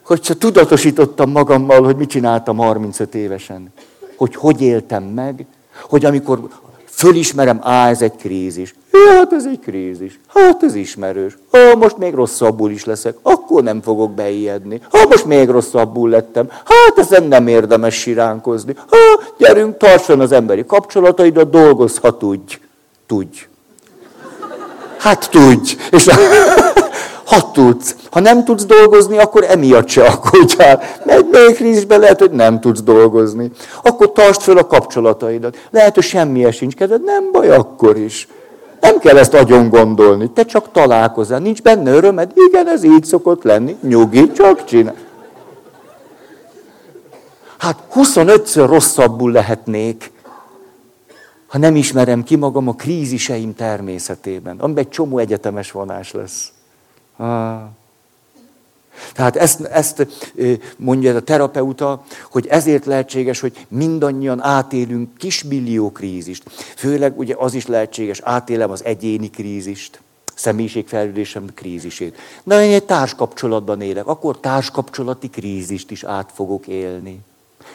[0.05, 3.73] Hogy csak tudatosítottam magammal, hogy mit csináltam 35 évesen.
[4.17, 5.47] Hogy hogy éltem meg,
[5.89, 6.49] hogy amikor
[6.95, 8.75] Fölismerem, á, ez egy krízis.
[8.95, 10.21] Hát ez egy krízis.
[10.27, 11.39] Hát ez ismerős.
[11.51, 14.81] Ha most még rosszabbul is leszek, akkor nem fogok beijedni.
[14.91, 18.75] Ha most még rosszabbul lettem, hát ezen nem érdemes siránkozni.
[18.89, 22.59] Ha, gyerünk, tartson az emberi kapcsolataidat, dolgozz, ha tudj.
[23.07, 23.47] Tudj.
[24.99, 25.77] Hát tudj.
[25.91, 26.09] És
[27.31, 27.97] ha tudsz.
[28.11, 30.83] Ha nem tudsz dolgozni, akkor emiatt se aggódjál.
[31.05, 33.51] Mert még krízisben lehet, hogy nem tudsz dolgozni.
[33.83, 35.57] Akkor tartsd föl a kapcsolataidat.
[35.71, 38.29] Lehet, hogy semmi sincs kedved, nem baj akkor is.
[38.85, 41.39] Nem kell ezt agyon gondolni, te csak találkozzál.
[41.39, 42.33] Nincs benne örömed?
[42.35, 43.77] Igen, ez így szokott lenni.
[43.83, 44.95] Nyugi, csak csinál.
[47.59, 50.13] Hát 25-ször rosszabbul lehetnék,
[51.47, 56.53] ha nem ismerem ki magam a kríziseim természetében, amiben egy csomó egyetemes vonás lesz.
[59.15, 60.07] Tehát ezt, ezt
[60.77, 66.43] mondja a terapeuta, hogy ezért lehetséges, hogy mindannyian átélünk kismillió krízist.
[66.77, 70.01] Főleg ugye az is lehetséges, átélem az egyéni krízist,
[70.35, 72.17] személyiségfejlődésem krízisét.
[72.43, 77.21] Na, én egy társkapcsolatban élek, akkor társkapcsolati krízist is át fogok élni.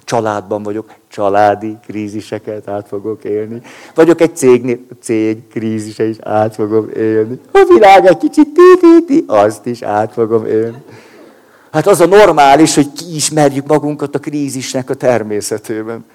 [0.03, 3.61] Családban vagyok, családi kríziseket át fogok élni.
[3.95, 7.39] Vagyok egy cégnél, cég krízise is át fogom élni.
[7.51, 8.47] A világ egy kicsit
[9.07, 10.83] ti azt is át fogom élni.
[11.71, 16.05] Hát az a normális, hogy kiismerjük magunkat a krízisnek a természetében.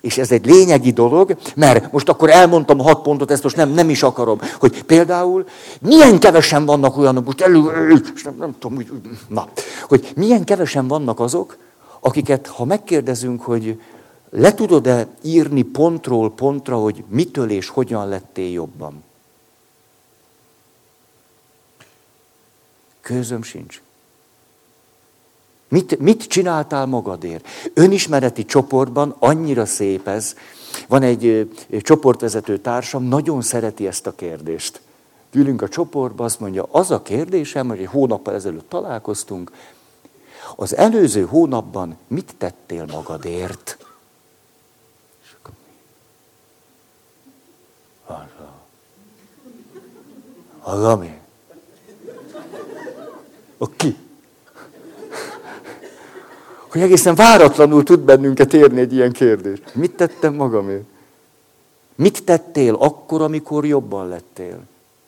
[0.00, 3.70] És ez egy lényegi dolog, mert most akkor elmondtam a hat pontot, ezt most nem,
[3.70, 5.46] nem is akarom, hogy például
[5.80, 7.60] milyen kevesen vannak olyanok, most elő,
[8.24, 8.90] nem, nem tudom, úgy,
[9.28, 9.48] na,
[9.88, 11.56] hogy milyen kevesen vannak azok,
[12.00, 13.80] akiket, ha megkérdezünk, hogy
[14.30, 19.04] le tudod-e írni pontról pontra, hogy mitől és hogyan lettél jobban?
[23.00, 23.80] Közöm sincs.
[25.72, 27.46] Mit, mit csináltál magadért?
[27.74, 30.34] Önismereti csoportban annyira szép ez.
[30.88, 31.50] Van egy
[31.80, 34.80] csoportvezető társam, nagyon szereti ezt a kérdést.
[35.32, 39.52] Ülünk a csoportba, azt mondja, az a kérdésem, hogy egy hónappal ezelőtt találkoztunk,
[40.56, 43.78] az előző hónapban mit tettél magadért?
[50.60, 51.20] Az ami.
[53.58, 53.96] A ki?
[56.72, 59.58] Hogy egészen váratlanul tud bennünket érni egy ilyen kérdés.
[59.72, 60.84] Mit tettem magamért?
[61.94, 64.60] Mit tettél akkor, amikor jobban lettél?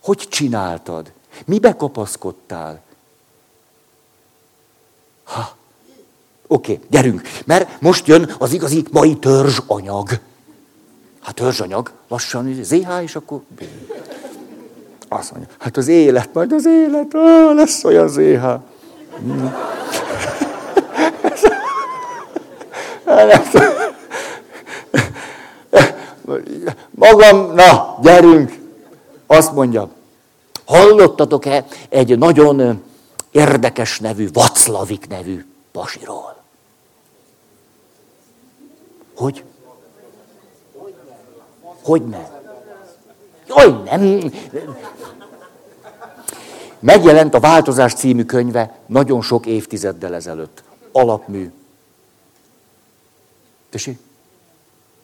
[0.03, 1.13] Hogy csináltad?
[1.45, 2.83] Mibe kapaszkodtál?
[5.25, 5.57] Ha.
[6.47, 10.09] Oké, gyerünk, mert most jön az igazi mai törzsanyag.
[11.21, 13.41] Hát törzsanyag, lassan ZH, és akkor...
[15.09, 18.45] Azt mondja, hát az élet, majd az élet, ó, lesz olyan ZH.
[26.91, 28.59] Magam, na, gyerünk!
[29.27, 29.89] Azt mondja,
[30.65, 32.83] hallottatok-e egy nagyon
[33.31, 36.37] érdekes nevű, Vaclavik nevű pasiról?
[39.17, 39.45] Hogy?
[41.83, 42.27] Hogy nem?
[43.47, 44.33] Jaj, nem.
[46.79, 50.63] Megjelent a Változás című könyve nagyon sok évtizeddel ezelőtt.
[50.93, 51.53] Alapmű.
[53.75, 53.99] Tessék?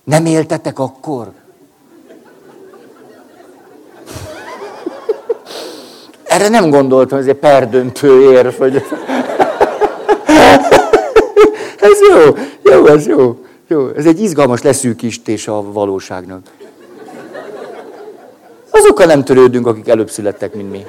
[0.04, 1.32] Nem éltetek akkor?
[6.24, 8.76] Erre nem gondoltam, ez egy perdöntő érv, hogy...
[11.80, 13.88] ez jó, jó, ez jó, jó.
[13.96, 16.46] Ez egy izgalmas leszűkítés a valóságnak.
[18.70, 20.84] Azokkal nem törődünk, akik előbb születtek, mint mi.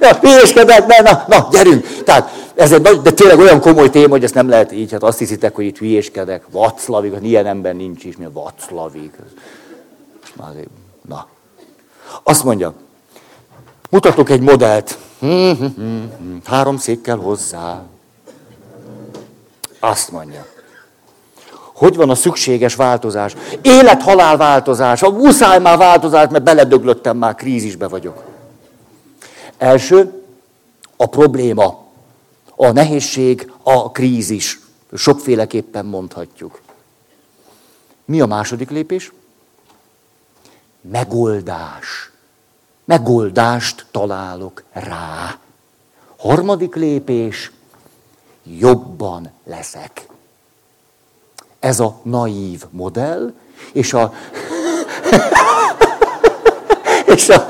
[0.00, 2.02] Na, hülyéskedek, ne, na, na, gyerünk.
[2.04, 5.02] Tehát ez egy nagy, de tényleg olyan komoly téma, hogy ezt nem lehet így, hát
[5.02, 6.44] azt hiszitek, hogy itt hülyéskedek.
[6.50, 9.16] Vaclavik, hát ilyen ember nincs is, mi a Vaclavik.
[11.08, 11.26] Na.
[12.22, 12.74] Azt mondja,
[13.90, 14.98] mutatok egy modellt.
[16.44, 17.82] Három székkel hozzá.
[19.80, 20.46] Azt mondja.
[21.74, 23.34] Hogy van a szükséges változás?
[23.62, 25.02] Élet-halál változás.
[25.02, 28.22] A muszáj már változás, mert beledöglöttem már, krízisbe vagyok.
[29.58, 30.22] Első,
[30.96, 31.83] a probléma,
[32.56, 34.60] a nehézség, a krízis.
[34.92, 36.60] Sokféleképpen mondhatjuk.
[38.04, 39.12] Mi a második lépés?
[40.80, 42.10] Megoldás.
[42.84, 45.38] Megoldást találok rá.
[46.16, 47.50] Harmadik lépés,
[48.42, 50.06] jobban leszek.
[51.58, 53.34] Ez a naív modell,
[53.72, 54.12] és a,
[57.14, 57.46] és a,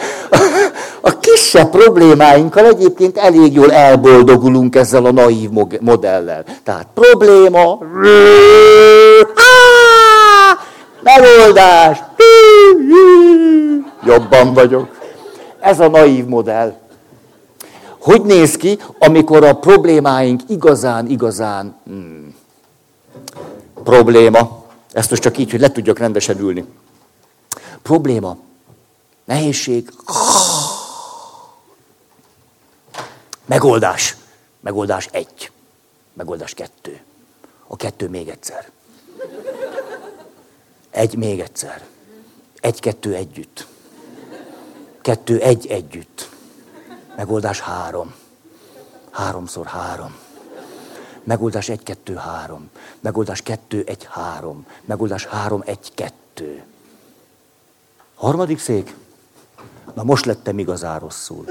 [1.54, 5.50] kisebb problémáinkkal egyébként elég jól elboldogulunk ezzel a naív
[5.80, 6.44] modellel.
[6.62, 7.78] Tehát probléma,
[11.02, 12.02] megoldás,
[14.04, 14.88] jobban vagyok.
[15.60, 16.74] Ez a naív modell.
[17.98, 22.34] Hogy néz ki, amikor a problémáink igazán, igazán hmm,
[23.84, 26.64] probléma, ezt most csak így, hogy le tudjak rendesen ülni.
[27.82, 28.36] Probléma,
[29.24, 29.92] nehézség,
[33.44, 34.16] megoldás.
[34.60, 35.50] Megoldás egy,
[36.12, 37.00] megoldás kettő.
[37.66, 38.70] A kettő még egyszer.
[40.90, 41.86] Egy még egyszer.
[42.60, 43.66] Egy-kettő együtt.
[45.00, 46.28] Kettő egy együtt.
[47.16, 48.14] Megoldás három.
[49.10, 50.16] Háromszor három.
[51.24, 52.70] Megoldás egy, kettő, három.
[53.00, 54.66] Megoldás kettő, egy, három.
[54.84, 56.62] Megoldás három, egy, kettő.
[58.14, 58.94] Harmadik szék?
[59.94, 61.44] Na most lettem igazán rosszul.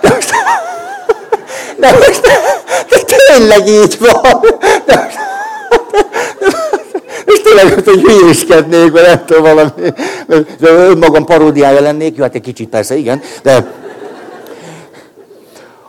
[0.00, 0.30] De most,
[1.78, 2.20] de most,
[2.88, 4.40] de tényleg így van.
[4.84, 5.18] De most,
[7.24, 9.70] és tényleg, hogy hülyéskednék, vagy nem tudom valami,
[10.58, 13.66] de önmagam paródiája lennék, jó, hát egy kicsit persze, igen, de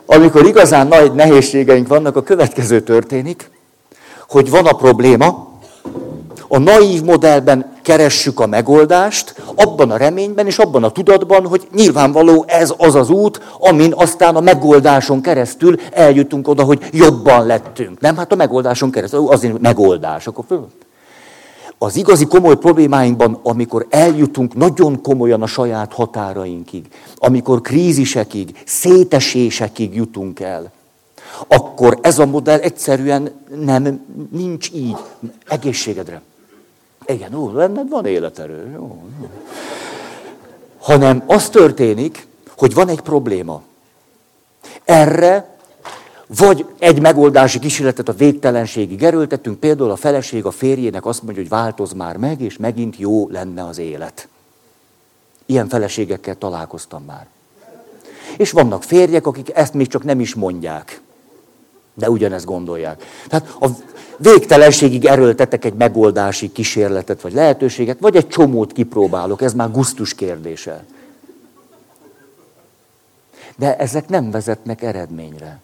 [0.06, 3.50] amikor igazán nagy nehézségeink vannak, a következő történik,
[4.28, 5.47] hogy van a probléma,
[6.48, 12.44] a naív modellben keressük a megoldást, abban a reményben és abban a tudatban, hogy nyilvánvaló
[12.46, 18.00] ez az az út, amin aztán a megoldáson keresztül eljutunk oda, hogy jobban lettünk.
[18.00, 20.26] Nem, hát a megoldáson keresztül, azért megoldás.
[20.26, 20.68] Akkor föl.
[21.78, 26.86] Az igazi komoly problémáinkban, amikor eljutunk nagyon komolyan a saját határainkig,
[27.16, 30.70] amikor krízisekig, szétesésekig jutunk el,
[31.46, 33.30] akkor ez a modell egyszerűen
[33.64, 34.96] nem, nincs így.
[35.48, 36.22] Egészségedre.
[37.12, 38.70] Igen, ó, benned van életerő.
[38.74, 39.28] Jó, jó.
[40.78, 43.62] Hanem az történik, hogy van egy probléma.
[44.84, 45.56] Erre
[46.26, 51.50] vagy egy megoldási kísérletet a végtelenségig erőltetünk, például a feleség a férjének azt mondja, hogy
[51.50, 54.28] változ már meg, és megint jó lenne az élet.
[55.46, 57.26] Ilyen feleségekkel találkoztam már.
[58.36, 61.00] És vannak férjek, akik ezt még csak nem is mondják,
[61.98, 63.04] de ugyanezt gondolják.
[63.28, 63.66] Tehát a
[64.16, 70.84] végtelenségig erőltetek egy megoldási kísérletet, vagy lehetőséget, vagy egy csomót kipróbálok, ez már gusztus kérdése.
[73.56, 75.60] De ezek nem vezetnek eredményre.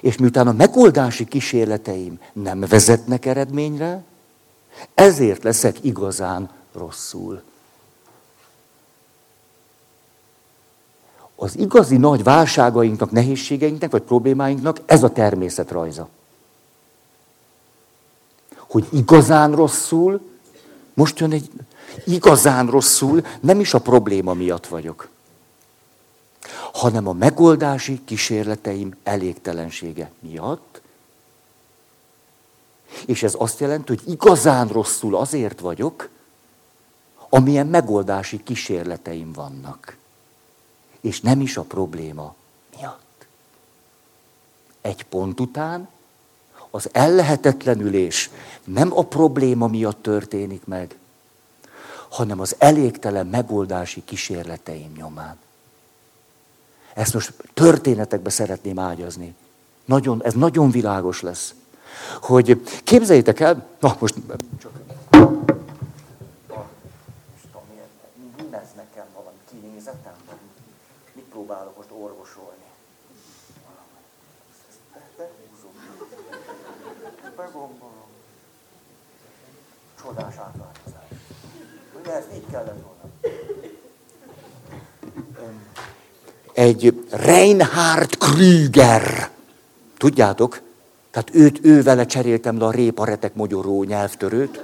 [0.00, 4.02] És miután a megoldási kísérleteim nem vezetnek eredményre,
[4.94, 7.42] ezért leszek igazán rosszul.
[11.44, 16.08] Az igazi nagy válságainknak, nehézségeinknek vagy problémáinknak ez a természetrajza.
[18.56, 20.20] Hogy igazán rosszul,
[20.94, 21.50] most jön egy
[22.04, 25.08] igazán rosszul, nem is a probléma miatt vagyok,
[26.72, 30.80] hanem a megoldási kísérleteim elégtelensége miatt.
[33.06, 36.08] És ez azt jelenti, hogy igazán rosszul azért vagyok,
[37.28, 39.96] amilyen megoldási kísérleteim vannak.
[41.04, 42.34] És nem is a probléma
[42.76, 43.26] miatt.
[44.80, 45.88] Egy pont után
[46.70, 48.30] az ellehetetlenülés
[48.64, 50.98] nem a probléma miatt történik meg,
[52.08, 55.38] hanem az elégtelen megoldási kísérleteim nyomán.
[56.94, 59.34] Ezt most történetekbe szeretném ágyazni.
[59.84, 61.54] Nagyon, ez nagyon világos lesz.
[62.20, 64.14] Hogy képzeljétek el, na most
[64.60, 64.72] csak
[68.76, 70.14] nekem valami kinézetem,
[71.12, 72.64] mit próbálok most orvosolni.
[77.36, 78.08] Begombolom.
[80.02, 81.08] Csodás átváltozás.
[82.06, 83.12] Ez így kellett volna.
[86.52, 89.28] Egy Reinhard Krüger.
[89.98, 90.60] Tudjátok?
[91.10, 94.62] Tehát őt, ő vele cseréltem le a réparetek mogyoró nyelvtörőt.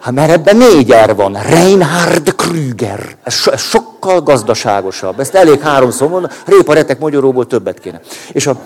[0.00, 1.32] Hát mert ebben négy er van.
[1.32, 3.16] Reinhard Krüger.
[3.22, 5.20] Ez, so, ez sokkal gazdaságosabb.
[5.20, 6.32] Ezt elég háromszor mondani.
[6.46, 8.00] Réparetek mogyoróból többet kéne.
[8.32, 8.60] És a...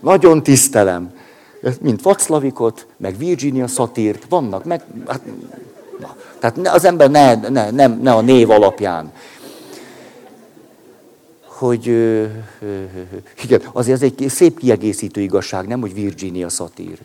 [0.00, 1.15] Nagyon tisztelem.
[1.80, 4.82] Mint Vaclavikot, meg Virginia Satírt, vannak, meg...
[5.06, 5.20] Hát,
[5.98, 9.12] na, tehát az ember ne, ne, nem, ne a név alapján
[11.58, 11.86] hogy
[13.42, 16.98] igen, azért ez egy szép kiegészítő igazság, nem, hogy Virginia szatír.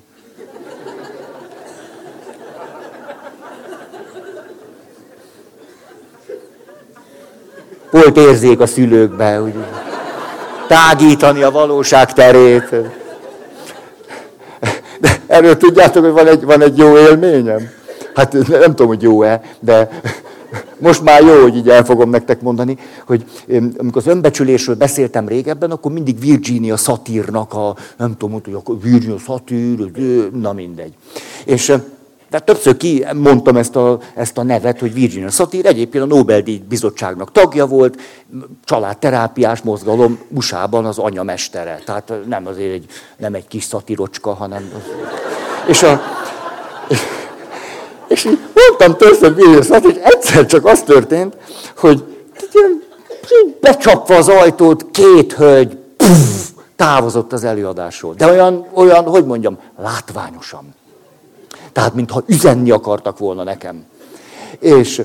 [7.91, 9.53] Volt érzék a szülőkbe, hogy
[10.68, 12.76] tágítani a valóság terét.
[15.32, 17.69] Erről tudjátok, hogy van egy, van egy jó élményem?
[18.13, 20.01] Hát nem tudom, hogy jó-e, de
[20.77, 23.25] most már jó, hogy így el fogom nektek mondani, hogy
[23.77, 29.17] amikor az önbecsülésről beszéltem régebben, akkor mindig Virginia Satírnak a, nem tudom, hogy akkor Virginia
[29.17, 29.91] Satír,
[30.34, 30.93] na mindegy.
[31.45, 31.73] És
[32.32, 36.61] de többször ki mondtam ezt a, ezt a nevet, hogy Virginia Satir egyébként a Nobel-díj
[36.69, 38.01] bizottságnak tagja volt,
[38.65, 41.82] családterápiás mozgalom USA-ban az anyamestere.
[41.86, 42.86] Tehát nem azért egy,
[43.17, 44.71] nem egy kis szatírocska, hanem...
[45.67, 46.01] És a,
[48.07, 51.38] és így mondtam többször Williamsnak, hogy egyszer csak az történt,
[51.75, 52.03] hogy
[53.59, 58.13] becsapva az ajtót, két hölgy puff, távozott az előadásról.
[58.13, 60.79] De olyan, olyan, hogy mondjam, látványosan.
[61.72, 63.86] Tehát, mintha üzenni akartak volna nekem.
[64.59, 65.01] És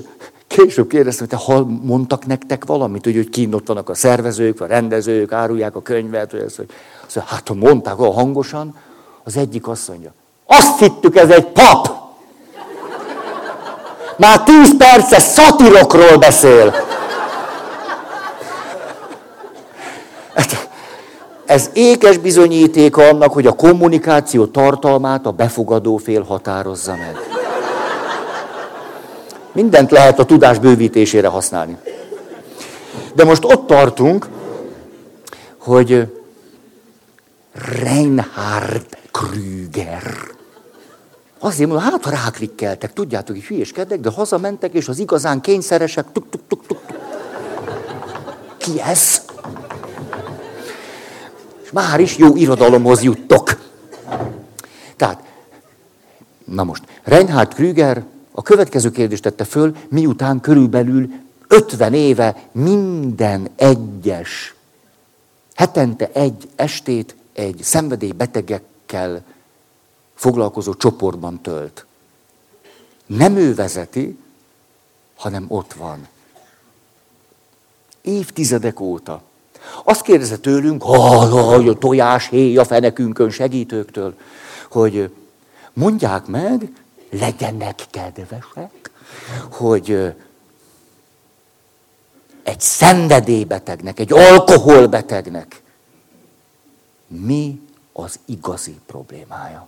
[0.47, 4.61] később kérdeztem, hogy te hal mondtak nektek valamit, hogy, hogy kint ott vannak a szervezők,
[4.61, 6.69] a rendezők, árulják a könyvet, hogy, ezt, hogy
[7.05, 8.75] azt mondja, hát ha mondták olyan hangosan,
[9.23, 10.13] az egyik azt mondja,
[10.45, 12.05] azt hittük, ez egy pap!
[14.17, 16.85] Már tíz perce szatirokról beszél.
[21.47, 27.15] Ez ékes bizonyíték annak, hogy a kommunikáció tartalmát a befogadó fél határozza meg.
[29.51, 31.77] Mindent lehet a tudás bővítésére használni.
[33.13, 34.27] De most ott tartunk,
[35.57, 36.07] hogy
[37.81, 40.35] Reinhard Krüger
[41.39, 46.29] Azért mondom, hát ha ráklikkeltek, tudjátok, hogy hülyéskedek, de hazamentek, és az igazán kényszeresek, tuk,
[46.29, 46.79] tuk, tuk, tuk.
[48.57, 49.21] Ki ez?
[51.67, 53.59] És már is jó irodalomhoz juttok.
[54.95, 55.23] Tehát,
[56.43, 61.09] na most, Reinhard Krüger a következő kérdést tette föl, miután körülbelül
[61.47, 64.55] 50 éve minden egyes,
[65.55, 69.23] hetente egy estét egy szenvedélybetegekkel
[70.15, 71.85] foglalkozó csoportban tölt.
[73.05, 74.17] Nem ő vezeti,
[75.15, 76.07] hanem ott van.
[78.01, 79.21] Évtizedek óta.
[79.83, 84.15] Azt kérdezett tőlünk, a tojás héj a fenekünkön segítőktől,
[84.71, 85.13] hogy
[85.73, 86.71] mondják meg,
[87.11, 88.91] legyenek kedvesek,
[89.51, 90.13] hogy
[92.43, 95.61] egy szenvedélybetegnek, egy alkoholbetegnek
[97.07, 97.61] mi
[97.93, 99.67] az igazi problémája.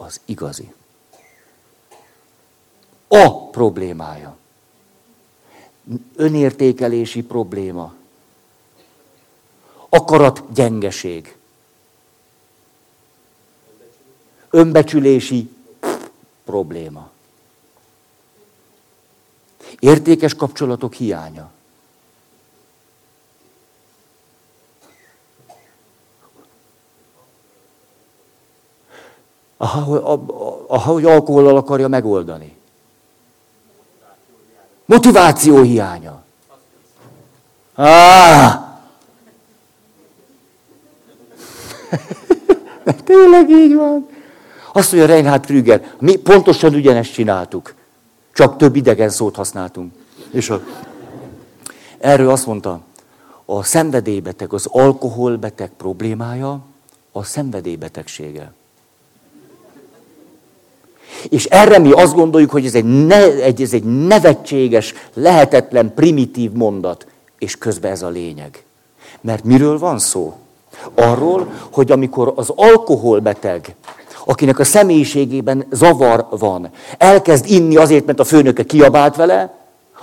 [0.00, 0.72] az igazi.
[3.08, 4.36] A problémája.
[6.16, 7.94] Önértékelési probléma.
[9.88, 11.36] Akarat gyengeség.
[14.50, 15.50] Önbecsülési
[16.44, 17.10] probléma.
[19.78, 21.50] Értékes kapcsolatok hiánya.
[30.66, 32.59] Ahogy alkohollal akarja megoldani.
[34.90, 36.22] Motiváció hiánya.
[37.74, 38.54] Ah!
[43.04, 44.08] Tényleg így van.
[44.72, 47.74] Azt mondja Reinhard Krüger, mi pontosan ugyanezt csináltuk,
[48.32, 49.92] csak több idegen szót használtunk.
[50.30, 50.62] És a,
[51.98, 52.80] erről azt mondta,
[53.44, 56.60] a szenvedélybeteg, az alkoholbeteg problémája
[57.12, 58.52] a szenvedélybetegsége.
[61.28, 66.52] És erre mi azt gondoljuk, hogy ez egy, ne, egy, ez egy nevetséges, lehetetlen, primitív
[66.52, 67.06] mondat.
[67.38, 68.62] És közben ez a lényeg.
[69.20, 70.34] Mert miről van szó?
[70.94, 73.74] Arról, hogy amikor az alkoholbeteg,
[74.24, 79.59] akinek a személyiségében zavar van, elkezd inni azért, mert a főnöke kiabált vele,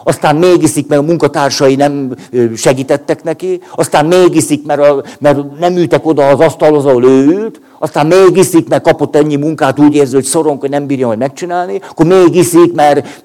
[0.08, 2.16] aztán még iszik, mert a munkatársai nem
[2.56, 7.26] segítettek neki, aztán még iszik, mert, a, mert nem ültek oda az asztalhoz, ahol ő
[7.26, 11.08] ült, aztán még iszik, mert kapott ennyi munkát, úgy érzi, hogy szorong, hogy nem bírja
[11.08, 13.22] majd megcsinálni, akkor még iszik, mert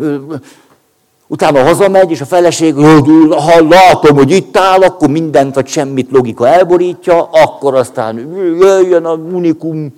[1.27, 2.75] utána hazamegy, és a feleség,
[3.29, 8.17] ha látom, hogy itt áll, akkor mindent vagy semmit logika elborítja, akkor aztán
[8.61, 9.93] jöjjön a unikum,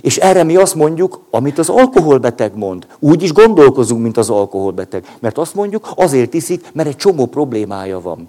[0.00, 2.86] És erre mi azt mondjuk, amit az alkoholbeteg mond.
[2.98, 5.16] Úgy is gondolkozunk, mint az alkoholbeteg.
[5.20, 8.28] Mert azt mondjuk, azért iszik, mert egy csomó problémája van.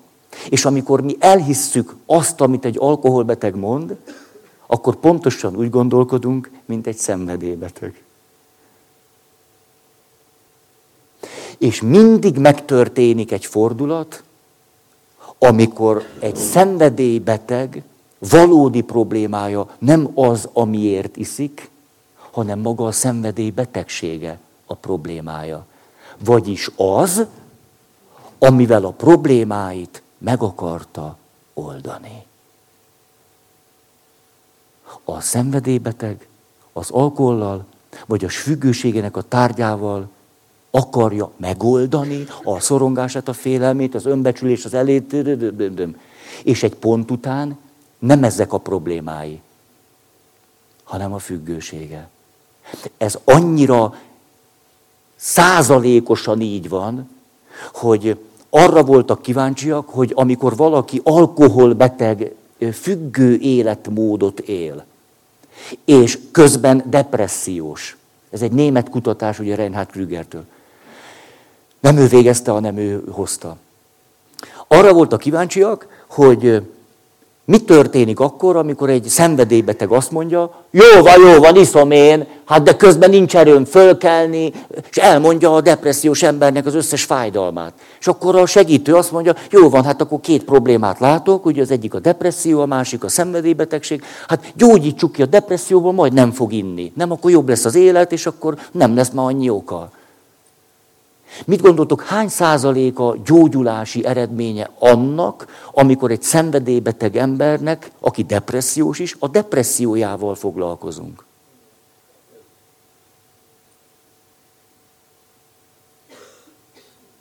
[0.50, 3.96] És amikor mi elhisszük azt, amit egy alkoholbeteg mond,
[4.68, 8.02] akkor pontosan úgy gondolkodunk, mint egy szenvedélybeteg.
[11.58, 14.24] És mindig megtörténik egy fordulat,
[15.40, 17.84] amikor egy szenvedélybeteg
[18.20, 21.70] valódi problémája nem az, amiért iszik,
[22.32, 25.66] hanem maga a szenvedély betegsége a problémája.
[26.26, 27.26] Vagyis az,
[28.40, 31.18] amivel a problémáit meg akarta
[31.54, 32.26] oldani.
[35.04, 36.28] A szenvedélybeteg
[36.74, 37.66] az alkollal,
[38.06, 40.10] vagy a függőségének a tárgyával
[40.72, 45.16] akarja megoldani a szorongását, a félelmét, az önbecsülés, az elét,
[46.44, 47.58] és egy pont után
[48.00, 49.42] nem ezek a problémái,
[50.84, 52.10] hanem a függősége.
[52.98, 53.96] Ez annyira
[55.16, 57.10] százalékosan így van,
[57.74, 58.20] hogy
[58.50, 62.36] arra voltak kíváncsiak, hogy amikor valaki alkoholbeteg,
[62.74, 64.86] függő életmódot él,
[65.86, 67.98] és közben depressziós.
[68.30, 70.46] Ez egy német kutatás, ugye Reinhard Krügertől.
[71.80, 73.58] Nem ő végezte, hanem ő hozta.
[74.68, 76.68] Arra voltak kíváncsiak, hogy
[77.50, 82.64] mi történik akkor, amikor egy szenvedélybeteg azt mondja, jó van, jó van, iszom én, hát
[82.64, 84.52] de közben nincs erőm fölkelni,
[84.90, 87.74] és elmondja a depressziós embernek az összes fájdalmát.
[88.00, 91.72] És akkor a segítő azt mondja, jó van, hát akkor két problémát látok, ugye az
[91.72, 96.54] egyik a depresszió, a másik a szenvedélybetegség, hát gyógyítsuk ki a depresszióból, majd nem fog
[96.54, 96.92] inni.
[96.96, 99.90] Nem, akkor jobb lesz az élet, és akkor nem lesz már annyi oka.
[101.46, 109.28] Mit gondoltok, hány százaléka gyógyulási eredménye annak, amikor egy szenvedélybeteg embernek, aki depressziós is, a
[109.28, 111.26] depressziójával foglalkozunk?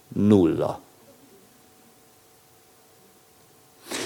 [0.09, 0.81] Nulla.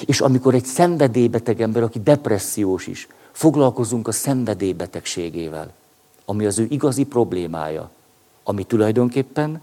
[0.07, 5.73] És amikor egy szenvedélybeteg ember, aki depressziós is, foglalkozunk a szenvedélybetegségével,
[6.25, 7.91] ami az ő igazi problémája,
[8.43, 9.61] ami tulajdonképpen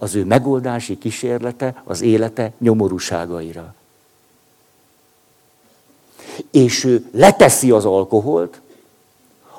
[0.00, 3.74] az ő megoldási kísérlete az élete nyomorúságaira.
[6.50, 8.60] És ő leteszi az alkoholt,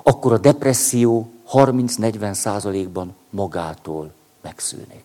[0.03, 4.11] akkor a depresszió 30-40 százalékban magától
[4.41, 5.03] megszűnik.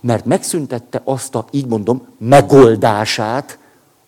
[0.00, 3.58] Mert megszüntette azt a, így mondom, megoldását,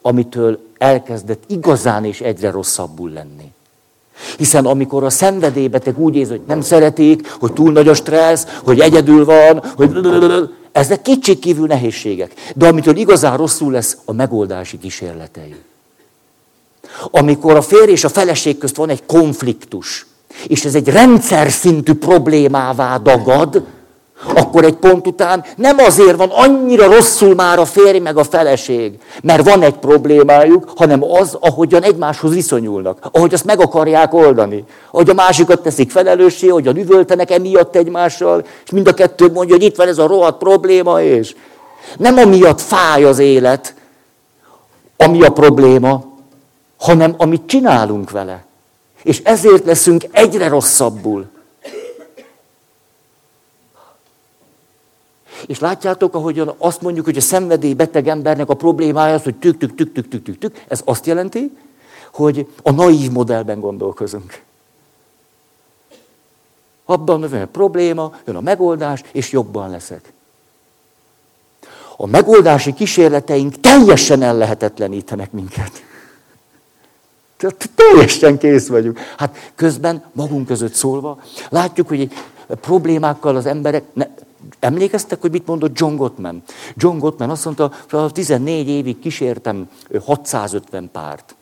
[0.01, 3.53] amitől elkezdett igazán és egyre rosszabbul lenni.
[4.37, 8.81] Hiszen amikor a szenvedélybeteg úgy érzi, hogy nem szeretik, hogy túl nagy a stressz, hogy
[8.81, 9.91] egyedül van, hogy
[10.73, 12.33] ezek kétségkívül nehézségek.
[12.55, 15.55] De amitől igazán rosszul lesz, a megoldási kísérletei.
[17.11, 20.07] Amikor a férj és a feleség közt van egy konfliktus,
[20.47, 23.65] és ez egy rendszer szintű problémává dagad,
[24.35, 28.99] akkor egy pont után nem azért van annyira rosszul már a férj meg a feleség,
[29.23, 35.11] mert van egy problémájuk, hanem az, ahogyan egymáshoz viszonyulnak, ahogy azt meg akarják oldani, ahogy
[35.11, 39.77] a másikat teszik felelőssé, ahogyan üvöltenek emiatt egymással, és mind a kettő mondja, hogy itt
[39.77, 41.35] van ez a rohadt probléma, és
[41.97, 43.75] nem amiatt fáj az élet,
[44.97, 46.05] ami a probléma,
[46.79, 48.45] hanem amit csinálunk vele.
[49.03, 51.27] És ezért leszünk egyre rosszabbul.
[55.47, 59.59] És látjátok, ahogyan azt mondjuk, hogy a szenvedély beteg embernek a problémája az, hogy tük,
[59.59, 60.65] tük, tük, tük, tük, tük, tük.
[60.69, 61.57] Ez azt jelenti,
[62.13, 64.43] hogy a naív modellben gondolkozunk.
[66.85, 70.13] Abban jön a probléma, jön a megoldás, és jobban leszek.
[71.97, 75.85] A megoldási kísérleteink teljesen ellehetetlenítenek minket.
[77.75, 78.99] Teljesen kész vagyunk.
[79.17, 82.13] Hát közben, magunk között szólva, látjuk, hogy egy
[82.47, 84.07] problémákkal az emberek, ne,
[84.61, 86.43] Emlékeztek, hogy mit mondott John Gottman?
[86.75, 89.69] John Gottman azt mondta, hogy 14 évig kísértem
[90.05, 91.35] 650 párt.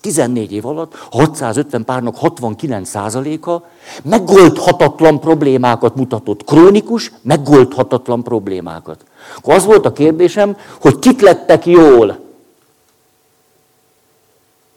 [0.00, 3.66] 14 év alatt 650 párnak 69%-a
[4.02, 6.44] megoldhatatlan problémákat mutatott.
[6.44, 9.04] Krónikus, megoldhatatlan problémákat.
[9.36, 12.18] Akkor az volt a kérdésem, hogy kik lettek jól.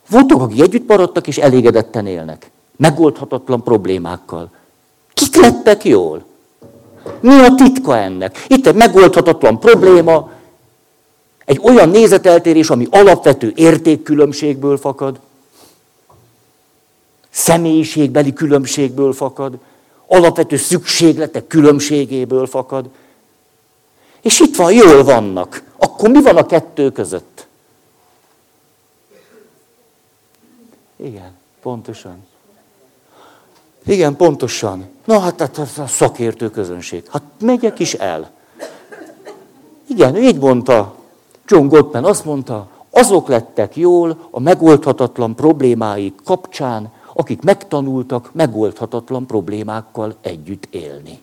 [0.09, 2.51] Voltak, akik együtt maradtak és elégedetten élnek.
[2.75, 4.49] Megoldhatatlan problémákkal.
[5.13, 6.23] Kik lettek jól?
[7.19, 8.45] Mi a titka ennek?
[8.47, 10.31] Itt egy megoldhatatlan probléma,
[11.45, 15.19] egy olyan nézeteltérés, ami alapvető értékkülönbségből fakad,
[17.29, 19.57] személyiségbeli különbségből fakad,
[20.07, 22.89] alapvető szükségletek különbségéből fakad.
[24.21, 25.63] És itt van, jól vannak.
[25.77, 27.47] Akkor mi van a kettő között?
[30.95, 31.31] Igen,
[31.61, 32.25] pontosan.
[33.85, 34.85] Igen, pontosan.
[35.05, 37.03] Na hát, hát a szakértő közönség.
[37.11, 38.31] Hát megyek is el.
[39.87, 40.95] Igen, így mondta
[41.47, 50.15] John Gottman, azt mondta, azok lettek jól a megoldhatatlan problémáik kapcsán, akik megtanultak megoldhatatlan problémákkal
[50.21, 51.19] együtt élni.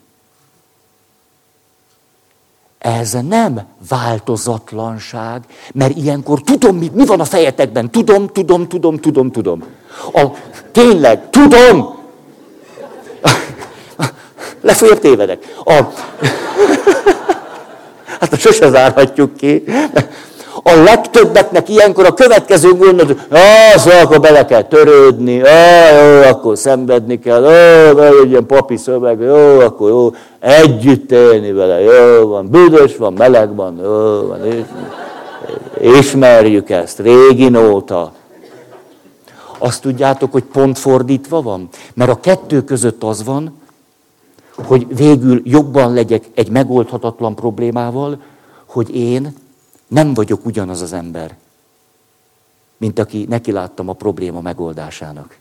[2.78, 5.44] Ez nem változatlanság,
[5.74, 7.90] mert ilyenkor tudom, mi, mi van a fejetekben.
[7.90, 9.64] Tudom, tudom, tudom, tudom, tudom.
[10.12, 10.26] A,
[10.72, 12.01] tényleg, tudom,
[14.60, 15.54] Legfeljebb tévedek.
[15.64, 15.72] A...
[18.20, 19.64] hát sose zárhatjuk ki.
[20.62, 23.16] A legtöbbeknek ilyenkor a következő hogy
[23.76, 29.60] szóval akkor bele kell törődni, jó, akkor szenvedni kell, ó, egy ilyen papi szöveg, jó,
[29.60, 34.66] akkor jó, együtt élni vele, jó van, büdös van, meleg van, jó van,
[35.80, 38.12] ismerjük ezt, régi óta.
[39.58, 41.68] Azt tudjátok, hogy pont fordítva van?
[41.94, 43.60] Mert a kettő között az van,
[44.54, 48.20] hogy végül jobban legyek egy megoldhatatlan problémával,
[48.66, 49.34] hogy én
[49.88, 51.36] nem vagyok ugyanaz az ember,
[52.76, 55.38] mint aki neki láttam a probléma megoldásának.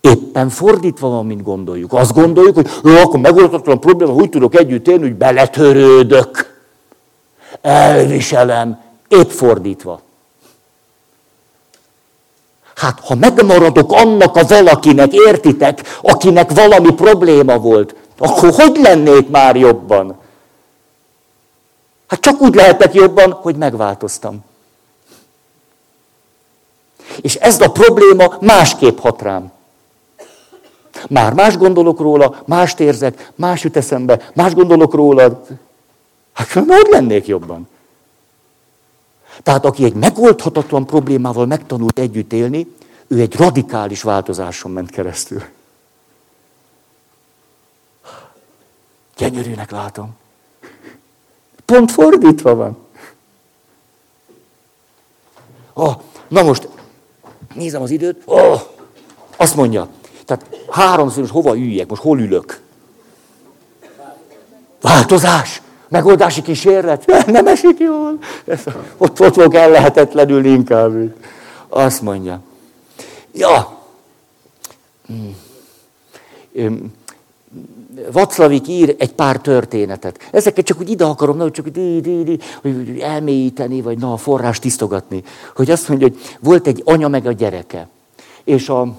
[0.00, 1.92] Éppen fordítva van, mint gondoljuk.
[1.92, 6.60] Azt gondoljuk, hogy akkor megoldhatatlan probléma, hogy tudok együtt élni, hogy beletörődök.
[7.60, 8.80] Elviselem.
[9.08, 10.00] Épp fordítva.
[12.76, 19.56] Hát, ha megmaradok annak a valakinek, értitek, akinek valami probléma volt, akkor hogy lennék már
[19.56, 20.18] jobban?
[22.06, 24.44] Hát csak úgy lehetek jobban, hogy megváltoztam.
[27.20, 29.52] És ez a probléma másképp hat rám.
[31.08, 35.42] Már más gondolok róla, mást érzek, más jut eszembe, más gondolok róla.
[36.32, 37.68] Hát hogy lennék jobban?
[39.42, 42.74] Tehát aki egy megoldhatatlan problémával megtanult együtt élni,
[43.06, 45.42] ő egy radikális változáson ment keresztül.
[49.16, 50.16] Gyönyörűnek látom.
[51.64, 52.76] Pont fordítva van.
[55.72, 55.94] Oh,
[56.28, 56.68] na most,
[57.54, 58.22] nézem az időt.
[58.24, 58.60] Oh,
[59.36, 59.88] azt mondja,
[60.24, 62.60] tehát háromszor hova üljek, most hol ülök?
[64.80, 65.62] Változás.
[65.88, 67.06] Megoldási kísérlet?
[67.26, 68.18] Nem esik jól.
[68.96, 71.14] Ott, ott fogok ellehetetlenül inkább.
[71.68, 72.40] Azt mondja.
[73.32, 73.78] Ja.
[78.12, 80.28] Vaclavik ír egy pár történetet.
[80.30, 84.16] Ezeket csak úgy ide akarom, hogy csak di, di, di, hogy elmélyíteni, vagy na, a
[84.16, 85.22] forrás tisztogatni.
[85.54, 87.88] Hogy azt mondja, hogy volt egy anya meg a gyereke.
[88.44, 88.94] És a,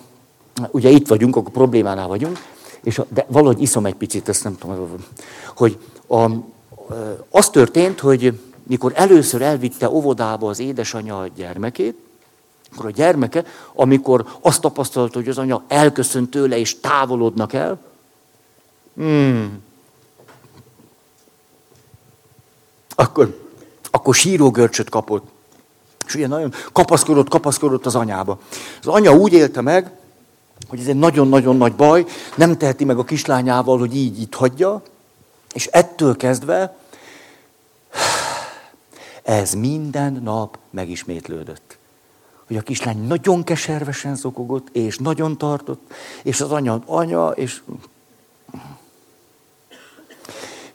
[0.71, 2.39] ugye itt vagyunk, akkor problémánál vagyunk,
[2.83, 4.89] és a, de valahogy iszom egy picit, ezt nem tudom,
[5.55, 5.77] hogy
[6.07, 6.29] a,
[7.29, 11.97] az történt, hogy mikor először elvitte óvodába az édesanyja a gyermekét,
[12.73, 17.79] akkor a gyermeke, amikor azt tapasztalta, hogy az anya elköszönt tőle és távolodnak el,
[18.95, 19.63] hmm,
[22.95, 23.45] akkor,
[23.91, 25.27] akkor sírógörcsöt kapott.
[26.07, 28.39] És ugye nagyon kapaszkodott, kapaszkodott az anyába.
[28.79, 29.91] Az anya úgy élte meg,
[30.67, 34.81] hogy ez egy nagyon-nagyon nagy baj, nem teheti meg a kislányával, hogy így itt hagyja,
[35.58, 36.78] és ettől kezdve
[39.24, 41.78] ez minden nap megismétlődött.
[42.47, 45.93] Hogy a kislány nagyon keservesen zokogott, és nagyon tartott,
[46.24, 47.62] és az anya, anya, és...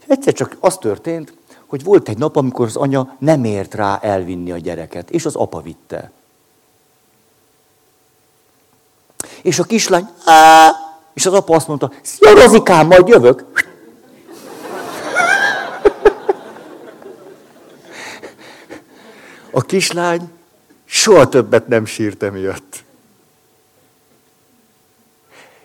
[0.07, 1.33] Egyszer csak az történt,
[1.67, 5.35] hogy volt egy nap, amikor az anya nem ért rá elvinni a gyereket, és az
[5.35, 6.11] apa vitte.
[9.43, 10.09] És a kislány,
[11.13, 13.52] és az apa azt mondta, szia Rozikám, majd jövök.
[19.53, 20.31] A kislány
[20.85, 22.85] soha többet nem sírt emiatt.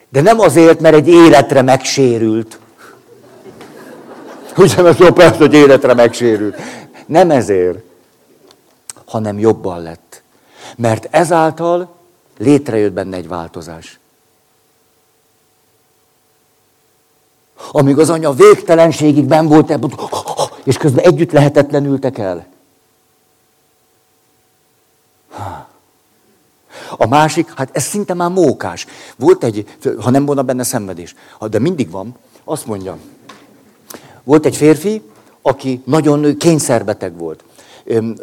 [0.10, 2.60] De nem azért, mert egy életre megsérült.
[4.58, 6.56] Ugyanaz jó persze, hogy életre megsérült.
[7.06, 7.80] Nem ezért,
[9.06, 10.22] hanem jobban lett.
[10.76, 11.96] Mert ezáltal
[12.38, 14.00] létrejött benne egy változás.
[17.72, 19.94] Amíg az anya végtelenségig ben volt ebben,
[20.64, 22.46] és közben együtt lehetetlenültek el.
[26.98, 28.86] A másik, hát ez szinte már mókás.
[29.16, 31.16] Volt egy, ha nem volna benne szenvedés,
[31.50, 32.98] de mindig van, azt mondja,
[34.24, 35.02] volt egy férfi,
[35.42, 37.44] aki nagyon kényszerbeteg volt.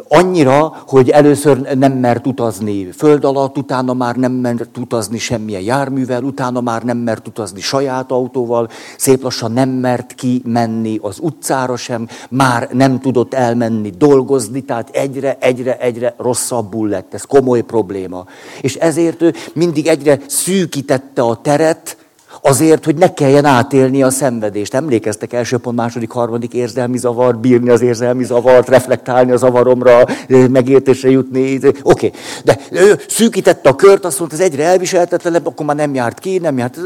[0.08, 6.22] Annyira, hogy először nem mert utazni föld alatt, utána már nem mert utazni semmilyen járművel,
[6.22, 12.08] utána már nem mert utazni saját autóval, szép lassan nem mert kimenni az utcára sem,
[12.30, 17.14] már nem tudott elmenni dolgozni, tehát egyre, egyre, egyre rosszabbul lett.
[17.14, 18.26] Ez komoly probléma.
[18.60, 22.03] És ezért ő mindig egyre szűkítette a teret,
[22.46, 24.74] Azért, hogy ne kelljen átélni a szenvedést.
[24.74, 31.10] Emlékeztek első pont, második, harmadik érzelmi zavar, bírni az érzelmi zavart, reflektálni a zavaromra, megértésre
[31.10, 31.56] jutni.
[31.56, 32.12] Oké, okay.
[32.44, 36.38] de ő szűkítette a kört, azt mondta, ez egyre elviselhetetlenebb, akkor már nem járt ki,
[36.38, 36.78] nem járt.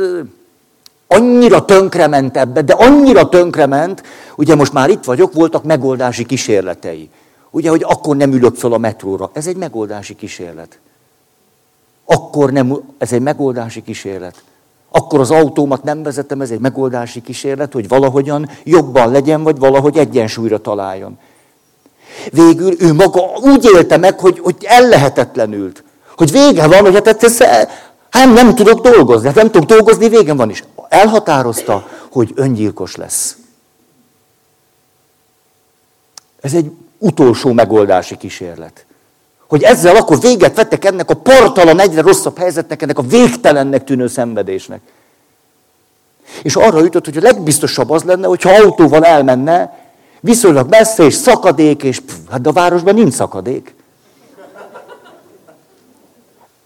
[1.07, 4.03] Annyira tönkrement ebbe, de annyira tönkrement,
[4.37, 7.11] ugye most már itt vagyok, voltak megoldási kísérletei.
[7.51, 9.31] Ugye, hogy akkor nem ülök fel a metróra.
[9.33, 10.79] Ez egy megoldási kísérlet.
[12.05, 14.43] Akkor nem, ez egy megoldási kísérlet.
[14.91, 19.97] Akkor az autómat nem vezetem, ez egy megoldási kísérlet, hogy valahogyan jobban legyen, vagy valahogy
[19.97, 21.19] egyensúlyra találjon.
[22.33, 25.85] Végül ő maga úgy élte meg, hogy, hogy ellehetetlenült.
[26.17, 27.39] Hogy vége van, hogy hát, ez,
[28.11, 30.65] hát nem tudok dolgozni, hát nem tudok dolgozni, végem van is.
[30.89, 33.37] Elhatározta, hogy öngyilkos lesz.
[36.41, 38.87] Ez egy utolsó megoldási kísérlet.
[39.49, 44.07] Hogy ezzel akkor véget vettek ennek a portalan, egyre rosszabb helyzetnek, ennek a végtelennek tűnő
[44.07, 44.81] szenvedésnek.
[46.43, 49.79] És arra jutott, hogy a legbiztosabb az lenne, hogyha autóval elmenne,
[50.21, 53.75] viszonylag messze, és szakadék, és pff, hát a városban nincs szakadék.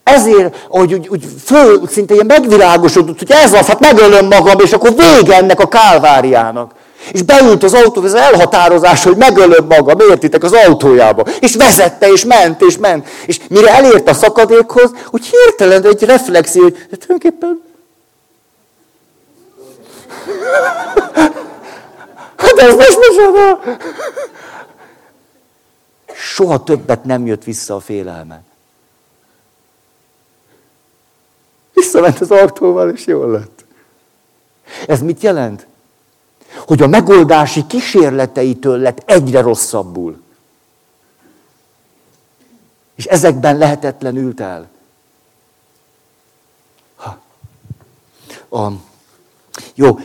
[0.03, 4.72] Ezért, hogy úgy, úgy föl, szinte ilyen megvilágosodott, hogy ez az, hát megölöm magam, és
[4.72, 6.74] akkor vége ennek a kálváriának.
[7.11, 11.24] És beült az autó, ez elhatározás, hogy megölöm magam, értitek, az autójába.
[11.40, 13.09] És vezette, és ment, és ment.
[13.26, 17.62] És mire elért a szakadékhoz, úgy hirtelen egy reflexió, hogy tulajdonképpen...
[22.36, 23.61] Hát ez most micsoda?
[26.14, 28.42] Soha többet nem jött vissza a félelme.
[31.74, 33.64] Visszament az autóval, és jól lett.
[34.86, 35.66] Ez mit jelent?
[36.66, 40.22] Hogy a megoldási kísérleteitől lett egyre rosszabbul.
[42.94, 44.68] És ezekben lehetetlenült el.
[46.96, 47.20] Ha.
[48.58, 48.72] A,
[49.74, 49.98] jó,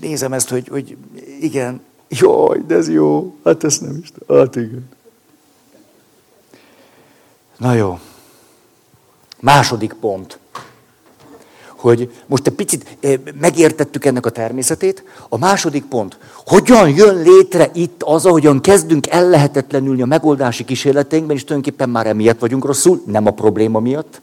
[0.00, 0.96] nézem ezt, hogy, hogy
[1.40, 4.88] igen, jaj, de ez jó, hát ezt nem is, hát igen.
[7.56, 7.98] Na jó.
[9.40, 10.38] Második pont
[11.84, 15.04] hogy most egy picit eh, megértettük ennek a természetét.
[15.28, 21.44] A második pont, hogyan jön létre itt az, ahogyan kezdünk ellehetetlenülni a megoldási kísérleteinkben, és
[21.44, 24.20] tulajdonképpen már emiatt vagyunk rosszul, nem a probléma miatt,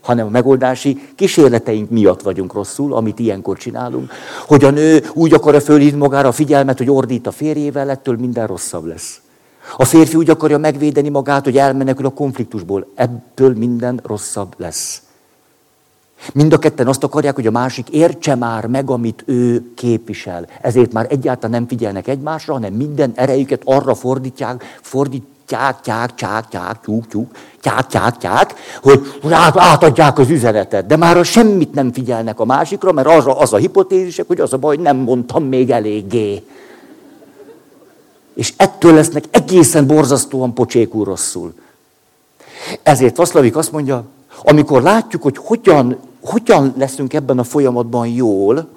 [0.00, 4.12] hanem a megoldási kísérleteink miatt vagyunk rosszul, amit ilyenkor csinálunk.
[4.46, 8.46] Hogy a nő úgy akarja fölhívni magára a figyelmet, hogy ordít a férjével, ettől minden
[8.46, 9.20] rosszabb lesz.
[9.76, 15.02] A férfi úgy akarja megvédeni magát, hogy elmenekül a konfliktusból, ebből minden rosszabb lesz.
[16.32, 20.46] Mind a ketten azt akarják, hogy a másik értse már meg, amit ő képvisel.
[20.60, 26.80] Ezért már egyáltalán nem figyelnek egymásra, hanem minden erejüket arra fordítják, fordítják, tyák, tyák, tyák,
[26.80, 30.86] tyúk, tyúk, tyák, tyák, tyák, hogy át, átadják az üzenetet.
[30.86, 34.52] De már semmit nem figyelnek a másikra, mert az a, az a hipotézisek, hogy az
[34.52, 36.42] a baj, nem mondtam még eléggé.
[38.34, 41.54] És ettől lesznek egészen borzasztóan pocsékul rosszul.
[42.82, 44.04] Ezért Vaszlavik azt mondja,
[44.42, 48.68] amikor látjuk, hogy hogyan, hogyan leszünk ebben a folyamatban jól,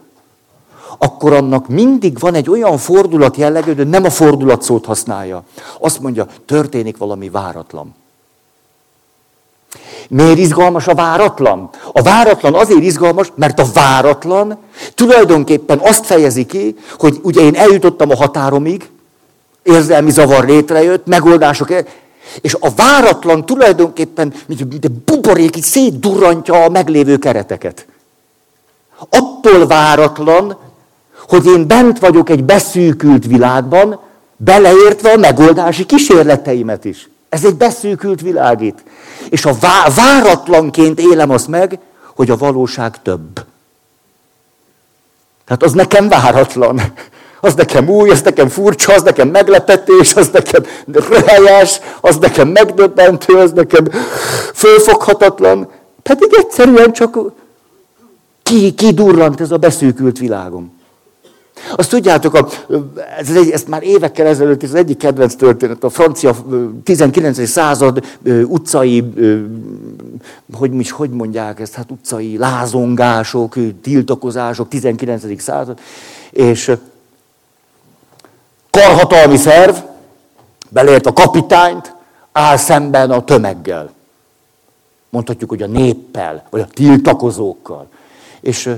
[0.98, 5.44] akkor annak mindig van egy olyan fordulat jellegű, de nem a fordulat szót használja.
[5.80, 7.96] Azt mondja, történik valami váratlan.
[10.10, 11.70] Miért izgalmas a váratlan?
[11.94, 14.58] A váratlan azért izgalmas, mert a váratlan
[14.94, 18.90] tulajdonképpen azt fejezi ki, hogy ugye én eljutottam a határomig,
[19.64, 21.70] érzelmi zavar létrejött, megoldások,
[22.42, 27.86] és a váratlan tulajdonképpen, mint, buborék, így szétdurrantja a meglévő kereteket.
[29.10, 30.58] Attól váratlan,
[31.28, 34.00] hogy én bent vagyok egy beszűkült világban,
[34.38, 37.10] beleértve a megoldási kísérleteimet is.
[37.30, 38.84] Ez egy beszűkült világ itt.
[39.30, 41.80] És a vá- váratlanként élem azt meg,
[42.16, 43.46] hogy a valóság több.
[45.46, 46.82] Tehát az nekem váratlan.
[47.46, 50.64] Az nekem új, az nekem furcsa, az nekem meglepetés, az nekem
[51.26, 53.88] helyes, az nekem megdöbbentő, az nekem
[54.54, 55.70] fölfoghatatlan.
[56.04, 57.18] Pedig egyszerűen csak
[58.44, 60.74] ki, kidurrant ez a beszűkült világom.
[61.76, 62.48] Azt tudjátok, a,
[63.20, 66.36] ez egy, ezt már évekkel ezelőtt, ez az egyik kedvenc történet, a francia
[66.84, 67.48] 19.
[67.48, 68.06] század
[68.46, 69.04] utcai,
[70.54, 75.42] hogy, is, hogy mondják ezt, hát utcai lázongások, tiltakozások, 19.
[75.42, 75.80] század,
[76.32, 76.72] és
[78.82, 79.76] karhatalmi szerv,
[80.70, 81.96] belért a kapitányt,
[82.32, 83.94] áll szemben a tömeggel.
[85.10, 87.88] Mondhatjuk, hogy a néppel, vagy a tiltakozókkal.
[88.40, 88.76] És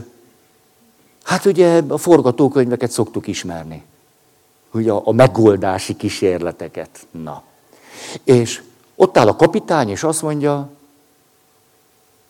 [1.28, 3.84] Hát ugye a forgatókönyveket szoktuk ismerni.
[4.72, 6.89] Ugye a, a megoldási kísérleteket.
[7.12, 7.41] Na.
[8.24, 8.62] És
[8.95, 10.70] ott áll a kapitány, és azt mondja,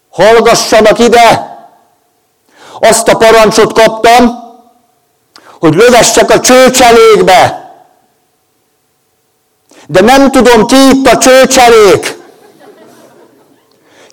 [0.09, 1.55] hallgassanak ide!
[2.80, 4.46] Azt a parancsot kaptam,
[5.60, 7.72] hogy lövessek a csőcselékbe.
[9.88, 12.18] De nem tudom, ki itt a csőcselék.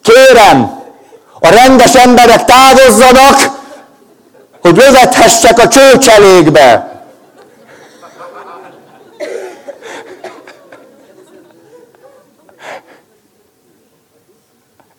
[0.03, 0.83] Kérem,
[1.41, 3.63] a rendes emberek távozzanak,
[4.61, 7.03] hogy vezethessek a csőcselékbe.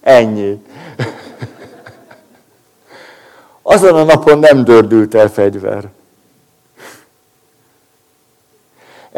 [0.01, 0.61] Ennyi.
[3.61, 5.83] Azon a napon nem dördült el fegyver.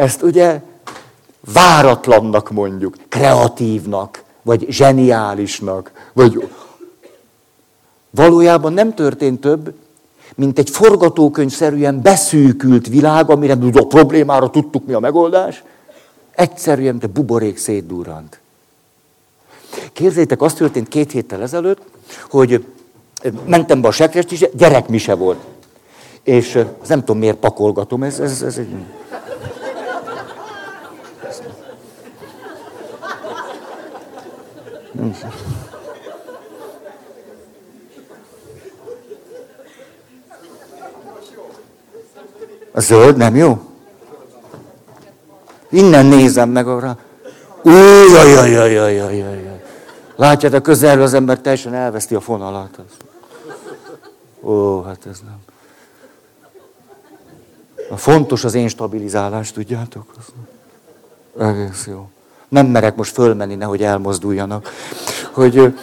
[0.07, 0.61] Ezt ugye
[1.53, 6.49] váratlannak mondjuk, kreatívnak, vagy zseniálisnak, vagy
[8.09, 9.73] valójában nem történt több,
[10.35, 15.63] mint egy forgatókönyvszerűen beszűkült világ, amire a problémára tudtuk mi a megoldás,
[16.31, 18.39] egyszerűen, de buborék szétdurrant.
[19.93, 21.81] Képzeljétek, azt történt két héttel ezelőtt,
[22.29, 22.65] hogy
[23.45, 25.39] mentem be a sekrest is, gyerekmise volt.
[26.23, 28.67] És nem tudom, miért pakolgatom, ez, ez, ez egy...
[42.71, 43.61] A zöld nem jó?
[45.69, 46.97] Innen nézem meg arra.
[47.61, 49.61] Újjajajajajajajaj.
[50.15, 52.79] Látjátok, közelről az ember teljesen elveszti a fonalat.
[54.41, 55.39] Ó, hát ez nem.
[57.89, 60.13] A fontos az én stabilizálás, tudjátok?
[61.39, 62.09] Egész jó.
[62.49, 64.71] Nem merek most fölmenni, nehogy elmozduljanak.
[65.31, 65.73] Hogy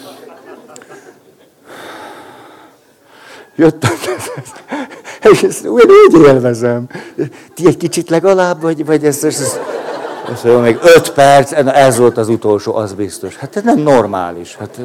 [3.55, 3.97] jöttek,
[5.31, 6.87] és úgy, úgy élvezem.
[7.53, 9.59] Ti egy kicsit legalább, vagy, vagy ez, ez, ez,
[10.31, 13.35] ez ez még öt perc, ez volt az utolsó, az biztos.
[13.35, 14.55] Hát ez nem normális.
[14.55, 14.79] Hát,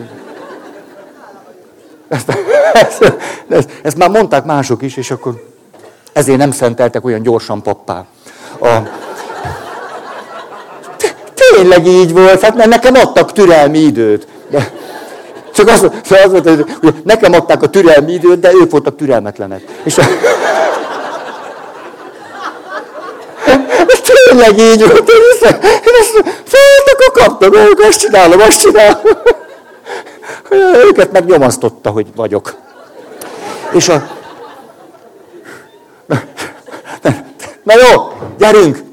[2.09, 2.39] ezt,
[2.73, 3.15] ezt,
[3.49, 5.45] ezt, ezt már mondták mások is, és akkor
[6.13, 8.05] ezért nem szenteltek olyan gyorsan pappá.
[8.61, 8.79] A,
[11.55, 14.27] tényleg így volt, hát mert nekem adtak türelmi időt.
[14.51, 14.71] De,
[15.55, 19.63] csak az, szóval az volt, hogy nekem adták a türelmi időt, de ők voltak türelmetlenek.
[19.83, 20.03] És a...
[24.25, 25.11] Tényleg így volt.
[25.11, 29.01] Én ezt, én ezt féltek, akkor kaptam, ők azt csinálom, azt csinálom.
[30.89, 32.55] Őket megnyomasztotta, hogy vagyok.
[33.73, 34.09] És a...
[37.63, 38.90] Na jó, gyerünk!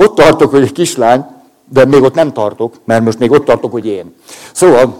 [0.00, 1.24] Ott tartok, hogy egy kislány
[1.70, 4.14] de még ott nem tartok, mert most még ott tartok, hogy én.
[4.52, 4.96] Szóval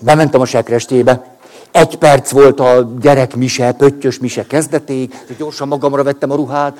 [0.00, 1.36] bementem a sekrestébe,
[1.70, 6.78] egy perc volt a gyerek mise, pöttyös mise kezdetéig, gyorsan magamra vettem a ruhát,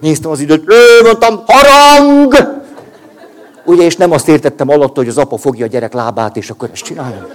[0.00, 0.72] néztem az időt,
[1.02, 2.34] mondtam, harang!
[3.64, 6.68] Ugye, és nem azt értettem alatt, hogy az apa fogja a gyerek lábát, és akkor
[6.72, 7.28] ezt csinálja.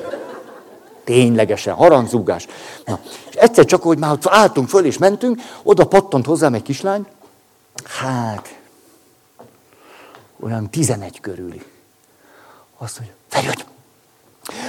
[1.03, 2.47] Ténylegesen, harangzúgás.
[2.85, 2.99] Na,
[3.29, 7.05] és egyszer csak, hogy már álltunk föl és mentünk, oda pattant hozzám egy kislány,
[7.83, 8.62] hát,
[10.39, 11.61] olyan 11 körüli.
[12.77, 13.47] Azt mondja, Feri,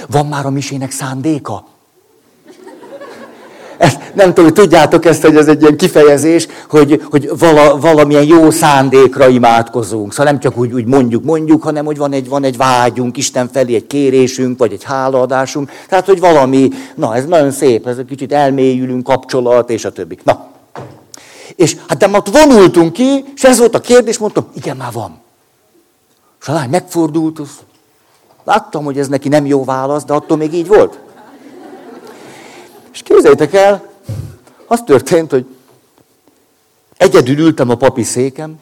[0.07, 1.65] van már a misének szándéka?
[3.77, 8.49] Ezt, nem tudom, tudjátok ezt, hogy ez egy ilyen kifejezés, hogy, hogy vala, valamilyen jó
[8.51, 10.11] szándékra imádkozunk.
[10.11, 13.49] Szóval nem csak úgy, úgy mondjuk, mondjuk, hanem hogy van egy, van egy vágyunk Isten
[13.53, 15.71] felé, egy kérésünk, vagy egy hálaadásunk.
[15.89, 20.17] Tehát, hogy valami, na ez nagyon szép, ez egy kicsit elmélyülünk, kapcsolat, és a többi.
[20.23, 20.47] Na.
[21.55, 25.23] És hát de ott vonultunk ki, és ez volt a kérdés, mondtam, igen, már van.
[26.45, 27.59] És a lány megfordult, az
[28.45, 30.99] Láttam, hogy ez neki nem jó válasz, de attól még így volt.
[32.91, 33.89] És képzeljétek el,
[34.67, 35.45] az történt, hogy
[36.97, 38.59] egyedül ültem a papi székem,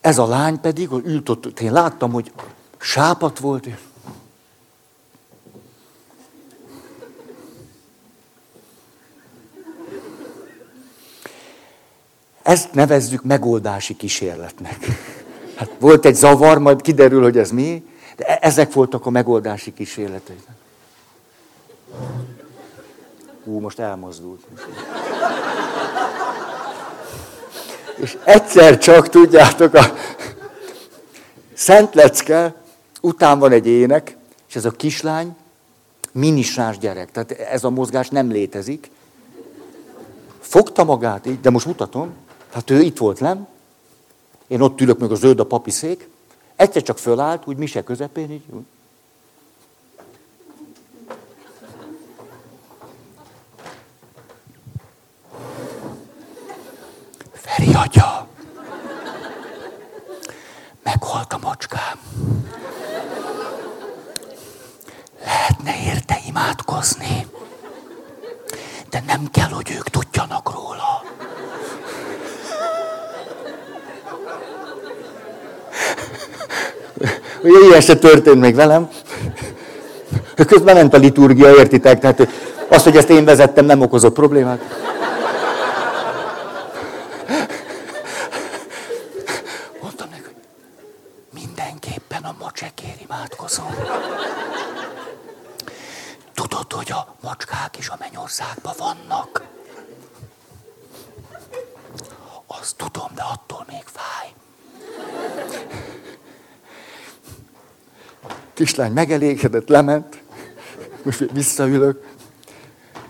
[0.00, 2.32] ez a lány pedig, hogy ült ott, én láttam, hogy
[2.78, 3.68] sápat volt,
[12.42, 14.86] Ezt nevezzük megoldási kísérletnek.
[15.56, 17.84] Hát volt egy zavar, majd kiderül, hogy ez mi,
[18.16, 20.40] de e- ezek voltak a megoldási kísérletei.
[23.44, 24.40] Hú, most elmozdult.
[27.96, 29.94] És egyszer csak, tudjátok, a
[31.54, 32.54] Szent Lecke,
[33.00, 34.16] után van egy ének,
[34.48, 35.36] és ez a kislány
[36.12, 37.10] minisrás gyerek.
[37.10, 38.90] Tehát ez a mozgás nem létezik.
[40.40, 42.12] Fogta magát így, de most mutatom.
[42.50, 43.46] Tehát ő itt volt, nem?
[44.46, 46.08] Én ott ülök meg a zöld a papi szék,
[46.56, 48.44] Egyszer csak fölállt, úgy mise közepén, így.
[48.50, 48.64] Úgy.
[57.32, 58.28] Feri atya,
[60.82, 61.98] meghalt a macskám.
[65.20, 67.26] Lehetne érte imádkozni,
[68.90, 70.13] de nem kell, hogy ők tudjanak
[77.44, 78.88] Ugye ilyen se történt még velem.
[80.34, 82.00] Közben ment a liturgia, értitek?
[82.00, 82.28] Tehát
[82.68, 84.60] az, hogy ezt én vezettem, nem okozott problémát.
[89.80, 90.34] Mondtam neki, hogy
[91.42, 93.74] mindenképpen a macsekért imádkozom.
[96.34, 99.42] Tudod, hogy a macskák is a mennyországban vannak?
[102.46, 104.32] Azt tudom, de attól még fáj.
[108.74, 110.22] Kislány megelégedett, lement,
[111.02, 112.06] most visszaülök.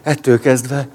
[0.02, 0.88] Ettől kezdve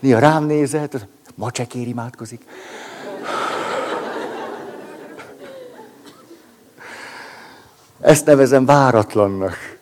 [0.00, 2.44] Néha rám nézett, macsekér imádkozik.
[8.00, 9.77] Ezt nevezem váratlannak.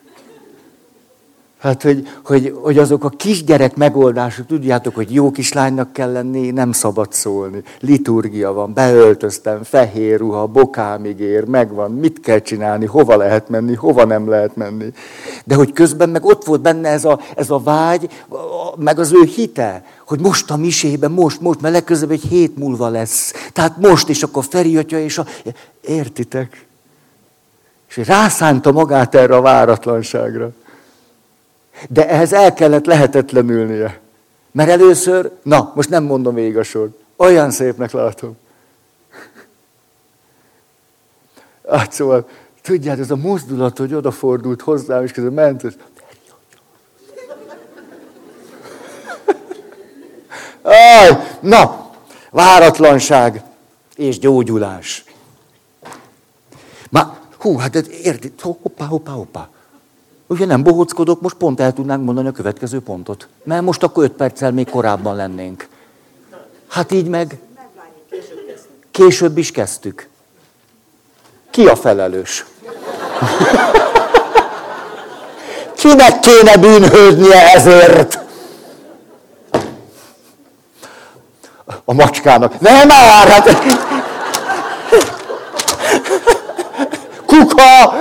[1.59, 6.73] Hát, hogy, hogy, hogy azok a kisgyerek megoldások, tudjátok, hogy jó kislánynak kell lenni, nem
[6.73, 7.63] szabad szólni.
[7.81, 14.05] Liturgia van, beöltöztem, fehér ruha, bokámig ér, megvan, mit kell csinálni, hova lehet menni, hova
[14.05, 14.93] nem lehet menni.
[15.45, 18.09] De hogy közben meg ott volt benne ez a, ez a vágy,
[18.77, 22.89] meg az ő hite, hogy most a misében, most, most, mert legközelebb egy hét múlva
[22.89, 23.33] lesz.
[23.53, 25.27] Tehát most, és akkor Feri atya, és a...
[25.81, 26.67] Értitek?
[27.89, 30.51] És rászánta magát erre a váratlanságra.
[31.89, 34.01] De ehhez el kellett lehetetlenülnie.
[34.51, 36.91] Mert először, na, most nem mondom végig a sor.
[37.17, 38.37] Olyan szépnek látom.
[41.69, 42.29] Hát szóval,
[42.63, 45.75] tudjátok, ez a mozdulat, hogy odafordult hozzám, és közben ment, és...
[50.63, 51.91] Aj, na,
[52.31, 53.43] váratlanság
[53.97, 55.05] és gyógyulás.
[56.91, 59.49] Ma, hú, hát érti, hoppá, hoppá, hoppá.
[60.27, 63.29] Ugye nem bohockodok, most pont el tudnánk mondani a következő pontot.
[63.45, 65.69] Mert most akkor öt perccel még korábban lennénk.
[66.69, 67.39] Hát így meg
[68.91, 70.09] később is kezdtük.
[71.51, 72.45] Ki a felelős?
[75.77, 78.19] Kinek kéne bűnhődnie ezért?
[81.85, 82.61] A macskának.
[82.61, 83.29] Nem már!
[83.29, 83.49] Hát...
[87.27, 87.95] Kuka!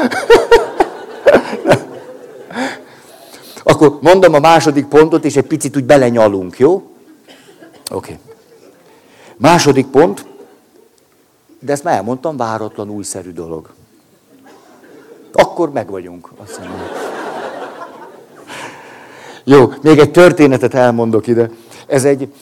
[3.86, 6.74] Akkor mondom a második pontot, és egy picit úgy belenyalunk, jó?
[6.74, 6.88] Oké.
[7.92, 8.18] Okay.
[9.38, 10.26] Második pont,
[11.60, 13.70] de ezt már elmondtam, váratlan újszerű dolog.
[15.32, 16.80] Akkor meg vagyunk, azt mondom.
[19.44, 21.50] Jó, még egy történetet elmondok ide.
[21.88, 22.34] Ez egy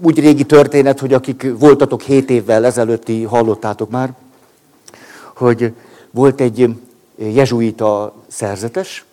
[0.00, 4.12] úgy régi történet, hogy akik voltatok hét évvel ezelőtti, hallottátok már,
[5.34, 5.72] hogy
[6.10, 6.74] volt egy
[7.16, 9.06] jezsuita szerzetes,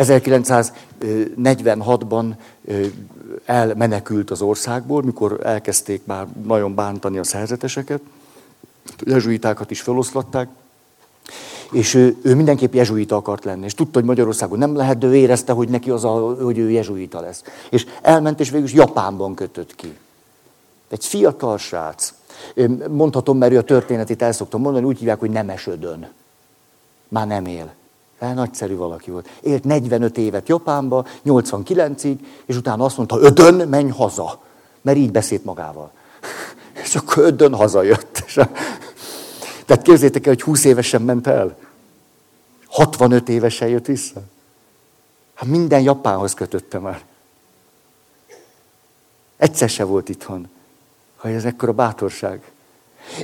[0.00, 2.34] 1946-ban
[3.44, 8.00] elmenekült az országból, mikor elkezdték már nagyon bántani a szerzeteseket,
[8.86, 10.48] a jezsuitákat is feloszlatták,
[11.72, 15.16] és ő, ő mindenképp jezsuita akart lenni, és tudta, hogy Magyarországon nem lehet, de ő
[15.16, 17.42] érezte, hogy neki az, a, hogy ő jezsuita lesz.
[17.70, 19.96] És elment, és végül is Japánban kötött ki.
[20.88, 22.12] Egy fiatal srác.
[22.88, 26.08] Mondhatom, mert ő a történetét el szoktam mondani, úgy hívják, hogy nemesödön.
[27.08, 27.72] Már nem él.
[28.20, 29.28] De nagyszerű valaki volt.
[29.40, 32.16] Élt 45 évet Japánba, 89-ig,
[32.46, 34.40] és utána azt mondta, ödön, menj haza.
[34.80, 35.90] Mert így beszélt magával.
[36.84, 38.24] És akkor ödön hazajött.
[39.66, 41.56] Tehát képzétek el, hogy 20 évesen ment el.
[42.66, 44.22] 65 évesen jött vissza.
[45.34, 47.04] Hát minden Japánhoz kötötte már.
[49.36, 50.48] Egyszer se volt itthon.
[51.16, 52.52] Hogy ez ekkora bátorság.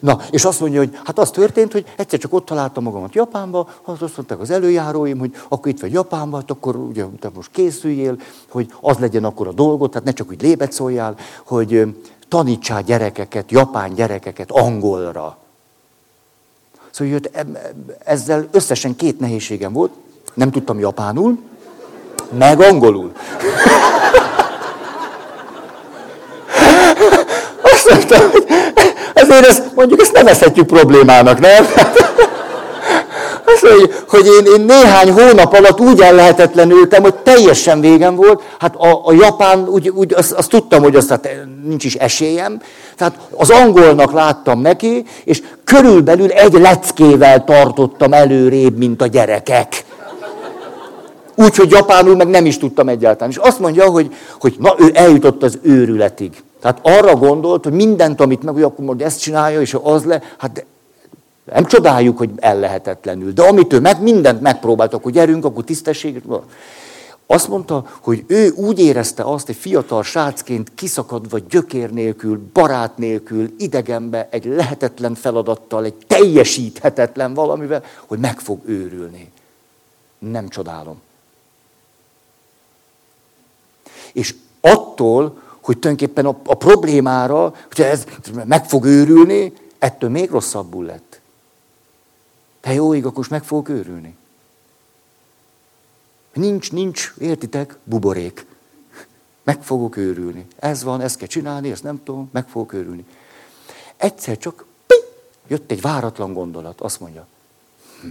[0.00, 3.68] Na, és azt mondja, hogy hát az történt, hogy egyszer csak ott találtam magamat Japánba,
[3.84, 8.16] azt mondták az előjáróim, hogy akkor itt vagy Japánba, hát akkor ugye te most készüljél,
[8.48, 11.94] hogy az legyen akkor a dolgot, tehát ne csak úgy lébet szóljál, hogy
[12.28, 15.36] tanítsál gyerekeket, japán gyerekeket angolra.
[16.90, 17.30] Szóval jött,
[18.04, 19.92] ezzel összesen két nehézségem volt,
[20.34, 21.38] nem tudtam japánul,
[22.38, 23.12] meg angolul.
[27.62, 28.46] Azt mondtam, hogy
[29.16, 31.66] ezért ezt, mondjuk ezt nevezhetjük problémának, nem?
[33.44, 38.42] Azt mondja, hogy én, én néhány hónap alatt úgy ellehetetlenültem, hogy teljesen végem volt.
[38.58, 41.28] Hát a, a japán, úgy, úgy azt, azt tudtam, hogy azt hát
[41.64, 42.60] nincs is esélyem.
[42.96, 49.84] Tehát az angolnak láttam neki, és körülbelül egy leckével tartottam előrébb, mint a gyerekek.
[51.34, 53.30] Úgyhogy japánul meg nem is tudtam egyáltalán.
[53.30, 56.32] És azt mondja, hogy, hogy na, ő eljutott az őrületig.
[56.66, 60.22] Tehát arra gondolt, hogy mindent, amit meg, hogy akkor majd ezt csinálja, és az le,
[60.38, 60.64] hát
[61.52, 63.32] nem csodáljuk, hogy ellehetetlenül.
[63.32, 66.22] De amit ő meg, mindent megpróbáltak, hogy gyerünk, akkor tisztességes.
[67.26, 73.54] Azt mondta, hogy ő úgy érezte azt, hogy fiatal srácként kiszakadva gyökér nélkül, barát nélkül,
[73.58, 79.30] idegenbe, egy lehetetlen feladattal, egy teljesíthetetlen valamivel, hogy meg fog őrülni.
[80.18, 81.00] Nem csodálom.
[84.12, 88.04] És attól, hogy tulajdonképpen a, a problémára, hogy ez
[88.44, 91.20] meg fog őrülni, ettől még rosszabbul lett.
[92.60, 94.16] Te jó ég, akkor meg fogok őrülni.
[96.32, 98.46] Nincs, nincs, értitek, buborék.
[99.42, 100.46] Meg fogok őrülni.
[100.58, 103.04] Ez van, ezt kell csinálni, ezt nem tudom, meg fogok őrülni.
[103.96, 104.96] Egyszer csak pi,
[105.46, 107.26] jött egy váratlan gondolat, azt mondja,
[108.00, 108.08] hm,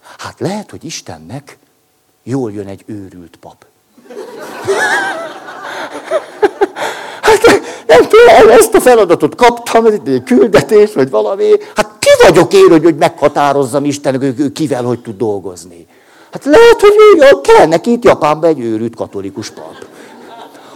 [0.00, 1.58] hát lehet, hogy Istennek
[2.22, 3.66] jól jön egy őrült pap.
[7.86, 11.50] Nem tudom, ezt a feladatot kaptam, ez egy küldetés, vagy valami.
[11.74, 15.86] Hát ki vagyok én, hogy, hogy meghatározzam Isten, kivel hogy tud dolgozni.
[16.32, 19.74] Hát lehet, hogy ő, kell neki itt Japánban egy őrült katolikus pap.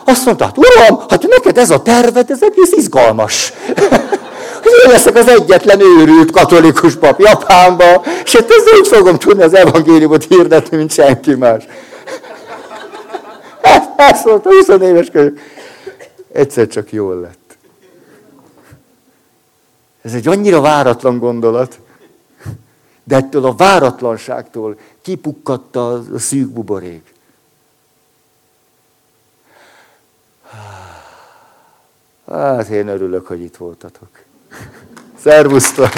[0.04, 3.52] Azt mondta, hát uram, hát neked ez a terved, ez egész izgalmas.
[4.62, 9.42] Hogy én leszek az egyetlen őrült katolikus pap Japánba, és hát ezzel úgy fogom tudni
[9.42, 11.64] az evangéliumot hirdetni, mint senki más.
[13.96, 15.38] Ezt mondta, 20 éves kölyök.
[16.38, 17.56] Egyszer csak jól lett.
[20.00, 21.80] Ez egy annyira váratlan gondolat,
[23.04, 27.14] de ettől a váratlanságtól kipukkadt a szűk buborék.
[32.26, 34.08] Hát én örülök, hogy itt voltatok.
[35.18, 35.92] Szervusztok!